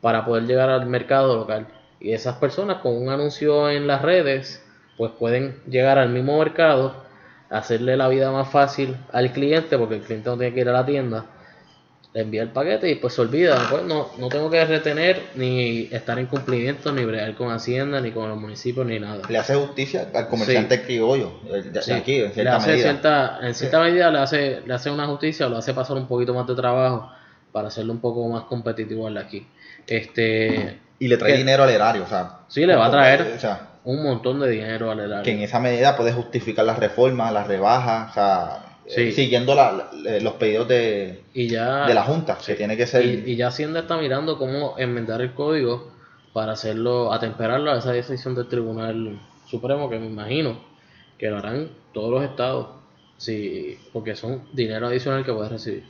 [0.00, 1.66] para poder llegar al mercado local.
[2.00, 4.64] Y esas personas con un anuncio en las redes,
[4.96, 6.94] pues pueden llegar al mismo mercado,
[7.50, 10.72] hacerle la vida más fácil al cliente, porque el cliente no tiene que ir a
[10.72, 11.26] la tienda,
[12.14, 15.88] le envía el paquete y pues se olvida, pues no, no tengo que retener ni
[15.90, 19.22] estar en cumplimiento, ni bregar con Hacienda, ni con los municipios, ni nada.
[19.28, 23.38] Le hace justicia al comerciante criollo, de, aquí, en cierta medida.
[23.42, 26.46] en cierta medida le hace, le hace una justicia, lo hace pasar un poquito más
[26.46, 27.10] de trabajo
[27.50, 29.46] para hacerlo un poco más competitivo al de aquí.
[29.86, 32.40] Este, y le trae dinero al erario, o sea.
[32.48, 33.38] Sí, le va a traer
[33.84, 35.22] un montón de dinero al erario.
[35.22, 40.68] Que en esa medida puede justificar las reformas, las rebajas, o sea siguiendo los pedidos
[40.68, 43.04] de, de la Junta, que tiene que ser...
[43.04, 45.92] Y, ya Hacienda está mirando cómo enmendar el código
[46.32, 50.58] para hacerlo, atemperarlo a esa decisión del Tribunal Supremo, que me imagino
[51.18, 52.68] que lo harán todos los estados,
[53.18, 55.84] sí, porque son dinero adicional que puedes recibir.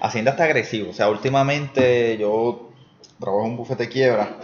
[0.00, 2.70] Hacienda está agresivo, o sea, últimamente yo
[3.18, 4.36] trabajo en un bufete de quiebra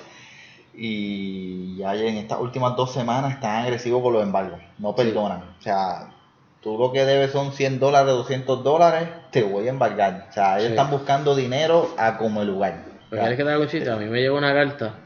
[0.74, 5.62] y ya en estas últimas dos semanas están agresivos con los embargos, no perdonan, o
[5.62, 6.15] sea
[6.62, 10.26] tú lo que debes son 100 dólares, 200 dólares, te voy a embargar.
[10.30, 12.84] O sea, ellos están buscando dinero a como el lugar.
[13.10, 14.96] Pero quieres que te haga chiste, a mí me llegó una carta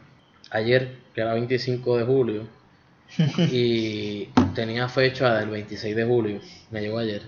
[0.49, 2.47] ayer, que era 25 de julio,
[3.37, 4.25] y
[4.55, 6.39] tenía fecha del 26 de julio,
[6.71, 7.21] me llegó ayer,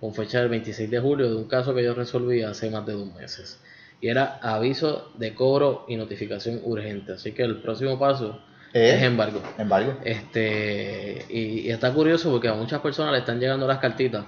[0.00, 2.92] con fecha del 26 de julio de un caso que yo resolví hace más de
[2.92, 3.60] dos meses.
[4.00, 7.14] Y era aviso de cobro y notificación urgente.
[7.14, 8.38] Así que el próximo paso
[8.76, 8.96] ¿Eh?
[8.96, 9.40] es embargo.
[9.56, 9.94] Embargo.
[10.04, 14.26] Este, y, está curioso porque a muchas personas le están llegando las cartitas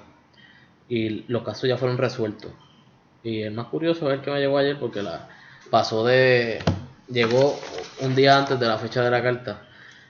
[0.89, 2.51] y los casos ya fueron resueltos.
[3.23, 5.29] Y el más curioso es el que me llegó ayer porque la
[5.71, 6.61] pasó de.
[7.09, 7.59] llegó
[8.01, 9.63] un día antes de la fecha de la carta.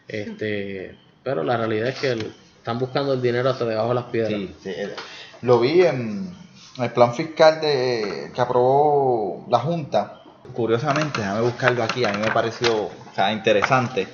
[0.07, 2.13] Este, pero la realidad es que
[2.59, 4.41] están buscando el dinero hasta debajo de las piedras.
[4.63, 4.95] Sí, eh,
[5.43, 6.33] Lo vi en
[6.79, 10.23] el plan fiscal de, que aprobó la Junta.
[10.55, 12.89] Curiosamente, déjame buscarlo aquí, a mí me pareció
[13.33, 14.07] interesante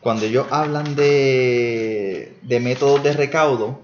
[0.00, 3.80] cuando ellos hablan de, de métodos de recaudo,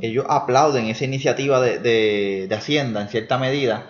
[0.00, 3.86] ellos aplauden esa iniciativa de, de, Hacienda en cierta medida,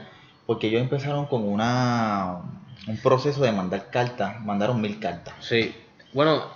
[0.47, 2.43] porque ellos empezaron con una
[2.87, 5.35] un proceso de mandar cartas, mandaron mil cartas.
[5.41, 5.75] Sí,
[6.13, 6.51] bueno,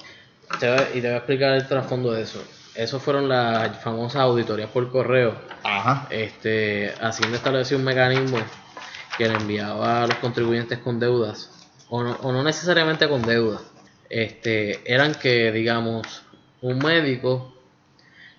[0.55, 2.43] y te voy a explicar el trasfondo de eso.
[2.75, 5.35] Esos fueron las famosas auditorías por correo.
[5.65, 6.07] Ajá.
[6.11, 8.39] Este, Hacienda estableció un mecanismo
[9.17, 11.51] que le enviaba a los contribuyentes con deudas,
[11.89, 13.63] o no, o no necesariamente con deudas,
[14.11, 16.23] este, eran que, digamos,
[16.61, 17.55] un médico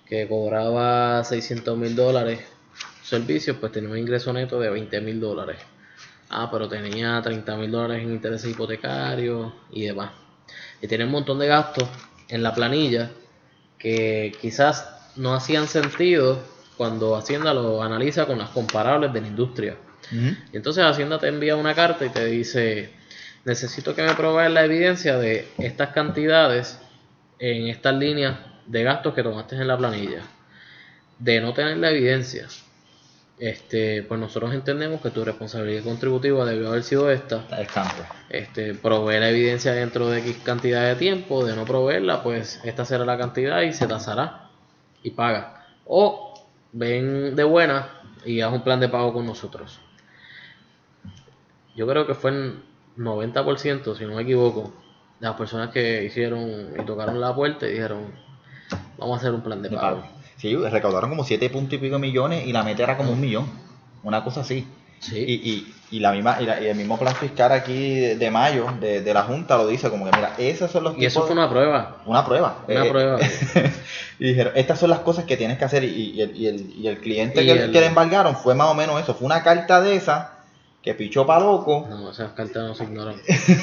[0.07, 2.39] que cobraba 600 mil dólares
[3.03, 5.57] servicios, pues tenía un ingreso neto de 20 mil dólares.
[6.29, 10.11] Ah, pero tenía 30 mil dólares en intereses hipotecarios y demás.
[10.81, 11.89] Y tenía un montón de gastos
[12.27, 13.09] en la planilla
[13.79, 16.39] que quizás no hacían sentido
[16.77, 19.77] cuando Hacienda lo analiza con las comparables de la industria.
[20.11, 22.91] Y entonces Hacienda te envía una carta y te dice,
[23.49, 26.79] necesito que me proveas la evidencia de estas cantidades
[27.39, 28.37] en estas líneas
[28.67, 30.21] de gastos que tomaste en la planilla.
[31.17, 32.47] De no tener la evidencia,
[33.39, 37.43] este, pues nosotros entendemos que tu responsabilidad contributiva debió haber sido esta.
[38.29, 42.85] Este, proveer la evidencia dentro de X cantidad de tiempo, de no proveerla, pues esta
[42.85, 44.49] será la cantidad y se tasará
[45.01, 45.65] y paga.
[45.85, 46.35] O
[46.71, 47.89] ven de buena
[48.25, 49.79] y haz un plan de pago con nosotros.
[51.75, 52.59] Yo creo que fue
[52.99, 54.71] 90%, si no me equivoco,
[55.19, 58.11] de las personas que hicieron y tocaron la puerta y dijeron,
[58.97, 60.03] vamos a hacer un plan de, pago.
[60.37, 63.45] Sí, recaudaron como 7 puntos y pico millones y la meta era como un millón.
[64.03, 64.65] Una cosa así.
[64.99, 65.17] Sí.
[65.17, 68.31] Y, y, y, la misma, y, la- y el mismo plan fiscal aquí de, de
[68.31, 71.21] mayo de, de la Junta lo dice, como que mira, esos son los Y eso
[71.23, 71.97] fue una prueba.
[72.05, 72.57] una prueba.
[72.67, 73.17] Una Eh, prueba.
[74.19, 75.83] y dijeron, estas son las cosas que tienes que hacer.
[75.85, 78.73] Y, el, y el- y el cliente que, el- que le embargaron fue más o
[78.73, 79.13] menos eso.
[79.13, 80.38] Fue una carta de esa
[80.81, 81.85] que pichó para loco.
[81.89, 83.15] No, esas cartas no se ignoran.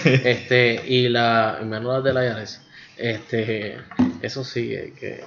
[0.05, 2.63] este, y la, las de la IARES.
[2.99, 3.77] Este,
[4.23, 5.23] eso sí, hay que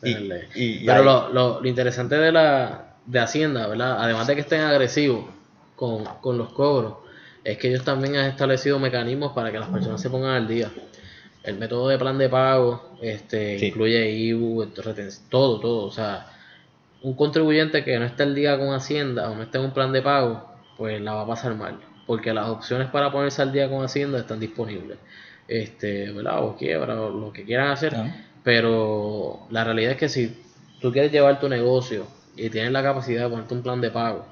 [0.00, 0.48] tenerle.
[0.54, 3.96] y- y Pero lo, lo, lo interesante de la de Hacienda, ¿verdad?
[4.02, 5.24] Además de que estén agresivos
[5.76, 6.94] con, con los cobros,
[7.44, 10.70] es que ellos también han establecido mecanismos para que las personas se pongan al día.
[11.42, 13.66] El método de plan de pago este, Sí.
[13.66, 14.66] incluye IBU,
[15.30, 15.84] todo, todo.
[15.86, 16.26] O sea,
[17.02, 19.92] un contribuyente que no esté al día con Hacienda o no esté en un plan
[19.92, 21.78] de pago, pues la va a pasar mal.
[22.06, 24.96] Porque las opciones para ponerse al día con Hacienda están disponibles.
[25.46, 26.44] Este, ¿verdad?
[26.44, 27.94] O quiebra, o lo que quieran hacer.
[27.94, 28.14] Ah.
[28.44, 30.40] Pero la realidad es que si
[30.80, 32.06] tú quieres llevar tu negocio
[32.36, 34.24] y tienes la capacidad de ponerte un plan de pago,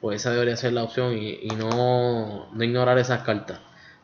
[0.00, 3.60] pues esa debería ser la opción y, y no, no ignorar esas cartas.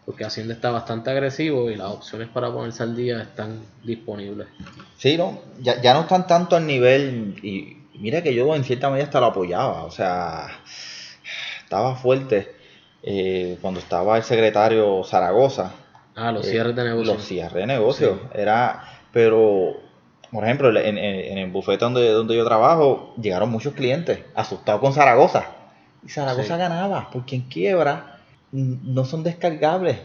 [0.06, 4.48] Porque Hacienda está bastante agresivo y las opciones para ponerse al día están disponibles.
[4.96, 7.36] Sí, no, ya, ya no están tanto al nivel.
[7.42, 9.84] Y mira que yo en cierta medida hasta lo apoyaba.
[9.84, 10.46] O sea,
[11.70, 12.50] estaba fuerte
[13.04, 15.70] eh, cuando estaba el secretario Zaragoza.
[16.16, 17.14] Ah, los Eh, cierres de negocio.
[17.14, 18.18] Los cierres de negocio.
[18.34, 19.74] Era, pero,
[20.32, 24.80] por ejemplo, en, en- en el bufete donde, donde yo trabajo, llegaron muchos clientes asustados
[24.80, 25.44] con Zaragoza.
[26.04, 26.58] Y Zaragoza Sí.
[26.58, 28.18] ganaba, porque en quiebra
[28.50, 29.96] no son descargables.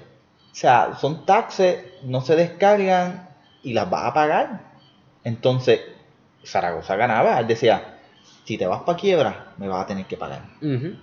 [0.51, 3.28] O sea, son taxes, no se descargan
[3.63, 4.61] y las vas a pagar.
[5.24, 5.82] Entonces,
[6.45, 7.39] Zaragoza ganaba.
[7.39, 7.95] Él decía,
[8.45, 10.43] si te vas para quiebra, me vas a tener que pagar.
[10.61, 10.95] Ujú.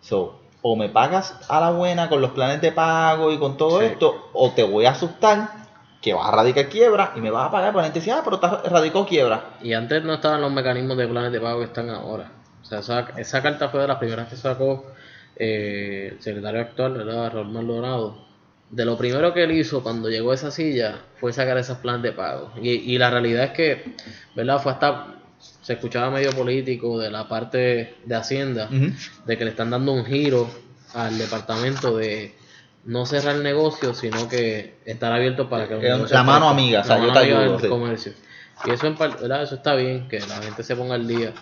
[0.00, 3.80] So, o me pagas a la buena con los planes de pago y con todo
[3.80, 3.86] Sí.
[3.86, 5.48] esto, o te voy a asustar
[6.00, 7.70] que vas a radicar quiebra y me vas a pagar.
[7.70, 9.56] Pero la gente dice, ah, pero estás radicó quiebra.
[9.62, 12.30] Y antes no estaban los mecanismos de planes de pago que están ahora.
[12.62, 14.84] O sea, esa, esa carta fue de las primeras que sacó
[15.36, 17.32] eh, el secretario actual, ¿verdad?
[17.32, 18.26] Raúl Maldonado.
[18.70, 22.02] De lo primero que él hizo cuando llegó a esa silla fue sacar esos planes
[22.02, 22.50] de pago.
[22.60, 23.94] Y, y la realidad es que,
[24.34, 24.60] ¿verdad?
[24.60, 25.06] Fue hasta,
[25.38, 28.68] se escuchaba medio político de la parte de Hacienda,
[29.26, 30.48] de que le están dando un giro
[30.94, 32.34] al departamento de
[32.84, 36.84] no cerrar el negocio, sino que estar abierto para que Eh, la mano amiga, o
[36.84, 37.68] sea, yo te ayudo, sí.
[37.68, 38.12] comercio.
[38.64, 39.42] Y eso, en ¿verdad?
[39.42, 41.32] eso está bien, que la gente se ponga al día,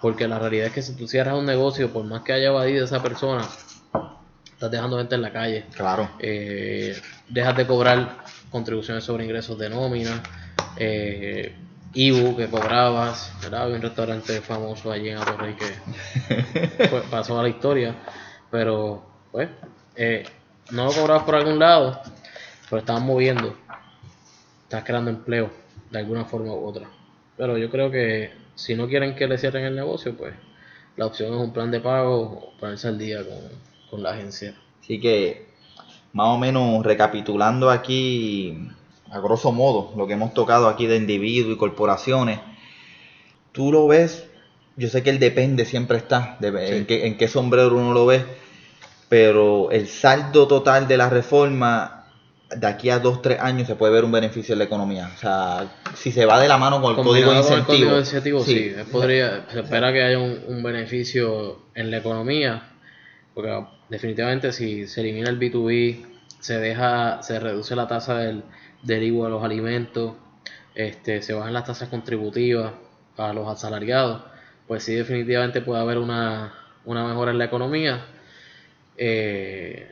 [0.00, 2.84] porque la realidad es que si tú cierras un negocio, por más que haya evadido
[2.84, 3.46] esa persona,
[4.50, 5.66] estás dejando gente en la calle.
[5.76, 6.10] Claro.
[6.18, 6.96] Eh,
[7.28, 10.22] dejas de cobrar contribuciones sobre ingresos de nómina,
[10.76, 11.54] eh,
[11.94, 13.62] IBU que cobrabas, ¿verdad?
[13.62, 17.94] Había un restaurante famoso allí en Atorrey que pasó a la historia,
[18.50, 19.48] pero pues
[19.96, 20.24] eh,
[20.70, 22.00] no lo cobrabas por algún lado,
[22.68, 23.56] pero estabas moviendo,
[24.64, 25.50] estás creando empleo
[25.90, 26.88] de alguna forma u otra.
[27.36, 30.34] Pero yo creo que si no quieren que le cierren el negocio, pues
[30.96, 33.38] la opción es un plan de pago o ponerse al día con,
[33.90, 34.54] con la agencia.
[34.80, 35.46] Así que,
[36.12, 38.68] más o menos recapitulando aquí,
[39.14, 42.40] a grosso modo, lo que hemos tocado aquí de individuos y corporaciones,
[43.52, 44.26] tú lo ves,
[44.76, 46.74] yo sé que el depende siempre está, de Sí.
[46.74, 48.24] en, qué, en qué sombrero uno lo ve,
[49.08, 52.06] pero el saldo total de la reforma,
[52.56, 55.08] de aquí a dos, tres años se puede ver un beneficio en la economía.
[55.14, 57.58] O sea, si se va de la mano con el código de Combinado con el
[57.60, 57.78] incentivo.
[57.78, 62.64] código de incentivo, sí, podría, se espera que haya un, un beneficio en la economía,
[63.32, 66.04] porque definitivamente si se elimina el B2B,
[66.40, 68.42] se deja, se reduce la tasa del,
[68.84, 70.14] del IVA a los alimentos,
[70.74, 72.72] este, se bajan las tasas contributivas
[73.16, 74.22] a los asalariados,
[74.66, 76.54] pues sí definitivamente puede haber una,
[76.84, 78.06] una mejora en la economía.
[78.96, 79.90] Eh,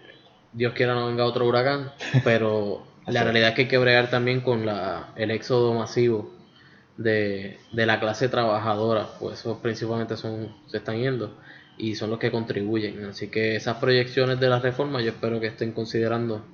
[0.52, 1.92] Dios quiera no venga otro huracán,
[2.24, 6.32] pero la realidad es que hay que bregar también con la, el éxodo masivo
[6.96, 11.36] de, de la clase trabajadora, pues esos principalmente son, se están yendo
[11.78, 13.04] y son los que contribuyen.
[13.06, 16.44] Así que esas proyecciones de la reforma yo espero que estén considerando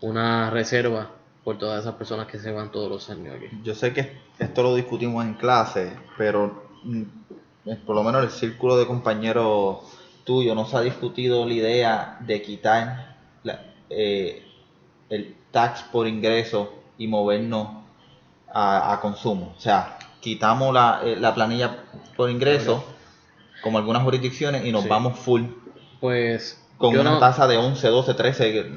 [0.00, 1.12] una reserva
[1.44, 3.46] por todas esas personas que se van todos los años aquí.
[3.62, 7.02] Yo sé que esto lo discutimos en clase, pero mm,
[7.86, 9.78] por lo menos el círculo de compañeros
[10.24, 14.46] tuyo no se ha discutido la idea de quitar la- eh,
[15.08, 17.68] el tax por ingreso y movernos
[18.52, 19.54] a, a consumo.
[19.56, 21.84] O sea, quitamos la, eh, la planilla
[22.16, 22.84] por ingreso
[23.62, 24.88] como algunas jurisdicciones, y nos Sí.
[24.88, 25.42] vamos full
[26.00, 28.70] Pues con una no, tasa de 11, 12, 13, eh,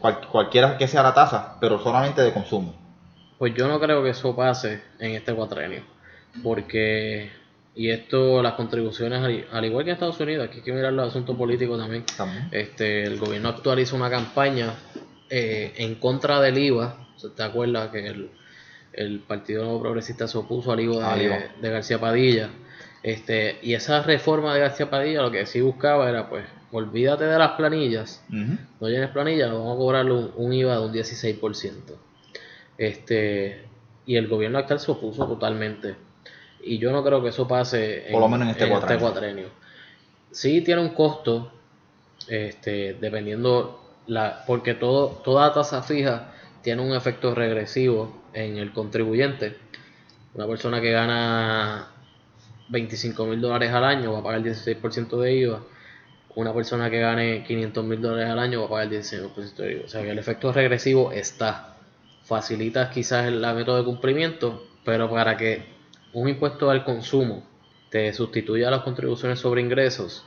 [0.00, 2.74] cual- cualquiera que sea la tasa, pero solamente de consumo.
[3.38, 5.82] pues yo no creo que eso pase en este cuatrenio,
[6.42, 7.30] porque
[7.74, 10.92] y esto las contribuciones al, al igual que en Estados Unidos, aquí hay que mirar
[10.92, 12.04] los asuntos políticos también.
[12.16, 12.48] También.
[12.50, 14.74] Este, el gobierno actual hizo una campaña
[15.30, 17.06] eh, en contra del IVA.
[17.36, 18.30] ¿Te acuerdas que el,
[18.92, 21.36] el Partido Nuevo Progresista se opuso al IVA Al de, IVA.
[21.60, 22.48] de García Padilla?
[23.04, 27.38] Este, y esa reforma de García Padilla lo que sí buscaba era, pues, olvídate de
[27.38, 31.72] las planillas, no llenes planillas, vamos a cobrarle un, un IVA de un 16%.
[32.76, 33.64] Este,
[34.06, 35.96] y el gobierno actual se opuso totalmente.
[36.62, 39.00] Y yo no creo que eso pase Por lo menos en este cuatrenio.
[39.00, 39.48] cuatrenio.
[40.30, 41.52] Sí tiene un costo,
[42.28, 49.56] este, dependiendo la, porque todo, toda tasa fija tiene un efecto regresivo en el contribuyente.
[50.34, 51.88] Una persona que gana
[52.68, 55.60] 25 mil dólares al año va a pagar el 16% de IVA.
[56.38, 59.72] Una persona que gane 500 mil dólares al año va a pagar el 16% de
[59.72, 59.84] IVA.
[59.86, 61.74] O sea que el efecto regresivo está.
[62.22, 65.64] Facilita quizás el método de cumplimiento, pero para que
[66.12, 67.42] un impuesto al consumo
[67.90, 70.24] te sustituya a las contribuciones sobre ingresos,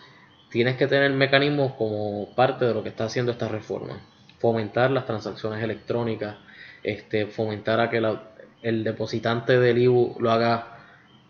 [0.49, 4.01] tienes que tener mecanismos como parte de lo que está haciendo esta reforma.
[4.39, 6.36] Fomentar las transacciones electrónicas,
[6.84, 8.32] este, fomentar a que la-
[8.64, 10.78] el depositante del IBU lo haga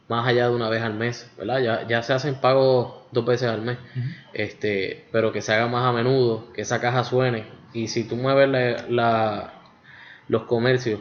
[0.08, 1.60] más allá de una vez al mes, ¿verdad?
[1.60, 3.78] Ya, ya se hacen pagos dos veces al mes,
[4.34, 7.46] este, pero que se haga más a menudo, que esa caja suene.
[7.74, 9.54] Y si tú mueves la- la-
[10.28, 11.00] los comercios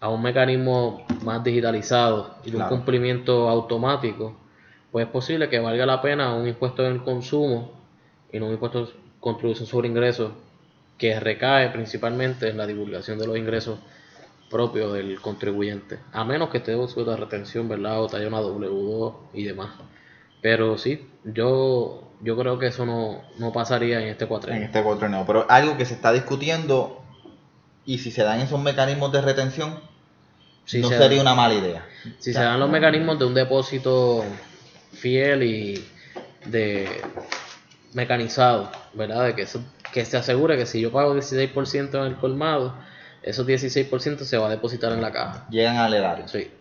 [0.00, 4.36] a un mecanismo más digitalizado y de un cumplimiento automático,
[4.92, 7.72] pues es posible que valga la pena un impuesto en el consumo
[8.32, 10.32] y no un impuesto de contribución sobre ingresos
[10.98, 13.78] que recae principalmente en la divulgación de los ingresos
[14.50, 18.00] propios del contribuyente, a menos que esté sujeto a retención, ¿verdad?
[18.02, 19.70] O te haya una W2 y demás.
[20.46, 24.64] Pero sí, yo, yo creo que eso no, no pasaría en este en cuatrenio.
[24.66, 25.24] este cuatrenio.
[25.26, 27.02] Pero algo que se está discutiendo
[27.84, 29.80] y si se dan esos mecanismos de retención,
[30.64, 31.84] Si no se sería dan- una mala idea.
[32.20, 34.24] Si se dan los mecanismos de un depósito
[34.92, 35.84] fiel y
[36.44, 37.02] de
[37.92, 39.24] mecanizado, ¿verdad?
[39.24, 39.60] De que, eso,
[39.92, 42.72] que se asegure que si yo pago 16% en el colmado,
[43.24, 45.44] esos 16% se va a depositar en la caja.
[45.50, 46.28] Llegan al erario.
[46.28, 46.52] Sí,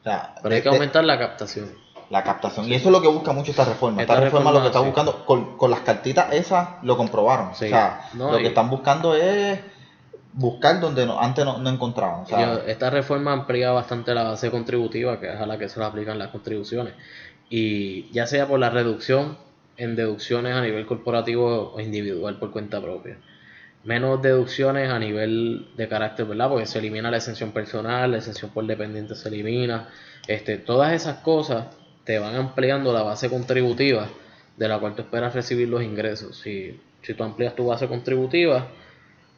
[0.00, 1.85] O sea, pero hay que aumentar la captación.
[2.10, 2.66] La captación.
[2.68, 4.02] Y eso es lo que busca mucho esta reforma.
[4.02, 4.84] Esta, Esta reforma, lo que está sí.
[4.86, 7.54] buscando, con, con las cartitas esas lo comprobaron.
[7.54, 7.66] Sí.
[7.66, 9.58] O sea, No, lo y- que están buscando es
[10.32, 12.24] buscar donde no- antes no, no encontraban.
[12.26, 15.86] Yo- esta reforma amplía bastante la base contributiva, que es a la que se le
[15.86, 16.94] aplican las contribuciones.
[17.48, 19.38] Y ya sea por la reducción
[19.76, 23.18] en deducciones a nivel corporativo o individual por cuenta propia.
[23.84, 26.48] Menos deducciones a nivel de carácter, ¿verdad?
[26.48, 29.88] Porque se elimina la exención personal, la exención por dependiente se elimina.
[30.26, 31.66] Este, todas esas cosas
[32.06, 34.08] te van ampliando la base contributiva
[34.56, 36.38] de la cual tú esperas recibir los ingresos.
[36.38, 38.68] Si, si tú amplias tu base contributiva,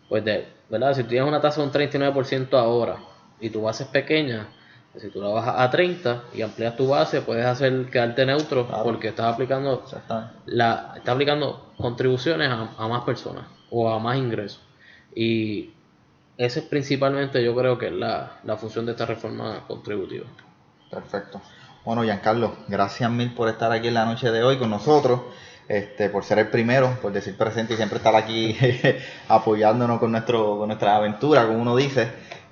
[0.08, 0.94] pues de, ¿verdad?
[0.94, 2.98] Si tú tienes una tasa de un 39% ahora
[3.40, 4.46] y tu base es pequeña,
[4.92, 8.66] pues si tú la bajas a 30 y amplias tu base, puedes hacer quedarte neutro
[8.68, 8.84] Claro.
[8.84, 9.84] porque estás aplicando
[10.46, 14.60] la estás aplicando contribuciones a, a más personas o a más ingresos.
[15.14, 15.70] Y
[16.36, 20.26] esa es principalmente yo creo que es la, la función de esta reforma contributiva.
[20.90, 21.40] Perfecto.
[21.88, 25.22] Bueno, Giancarlo, gracias mil por estar aquí en la noche de hoy con nosotros,
[25.68, 28.54] este, por ser el primero, por decir presente y siempre estar aquí
[29.28, 32.02] apoyándonos con nuestro, con nuestra aventura, como uno dice.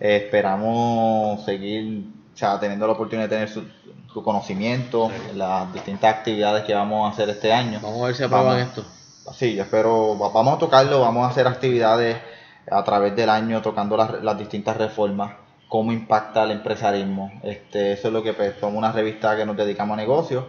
[0.01, 3.63] Eh, esperamos seguir o sea, teniendo la oportunidad de tener su,
[4.11, 7.79] su conocimiento, las distintas actividades que vamos a hacer este año.
[7.83, 8.87] Vamos a ver si aprueban esto.
[9.35, 12.17] Sí, yo espero, va- vamos a tocarlo, vamos a hacer actividades
[12.71, 15.33] a través del año tocando las, las distintas reformas,
[15.69, 17.33] cómo impacta el empresarismo.
[17.43, 20.45] Este, eso es lo que pues, somos una revista que nos dedicamos a negocios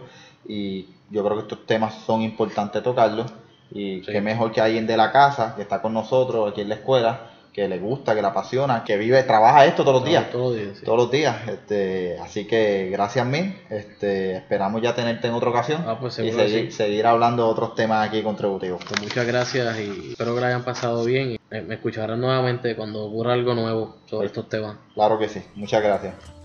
[0.46, 3.26] y yo creo que estos temas son importantes tocarlos
[3.70, 4.12] y Sí.
[4.12, 7.30] qué mejor que alguien de la casa que está con nosotros aquí en la escuela,
[7.58, 10.56] que le gusta, que le apasiona, que vive, trabaja esto todos los días Todos los
[10.62, 10.84] días, sí.
[10.84, 11.36] todos los días.
[11.48, 13.56] Este, así que gracias mil.
[13.68, 16.70] Este, esperamos ya tenerte en otra ocasión Ah, pues y seguir, sí.
[16.70, 18.80] seguir hablando de otros temas aquí contributivos.
[18.88, 21.32] Pues muchas gracias y espero que la hayan pasado bien.
[21.32, 24.76] y me me escucharán nuevamente cuando ocurra algo nuevo sobre estos temas.
[24.94, 25.42] Claro que sí.
[25.56, 26.37] Muchas gracias.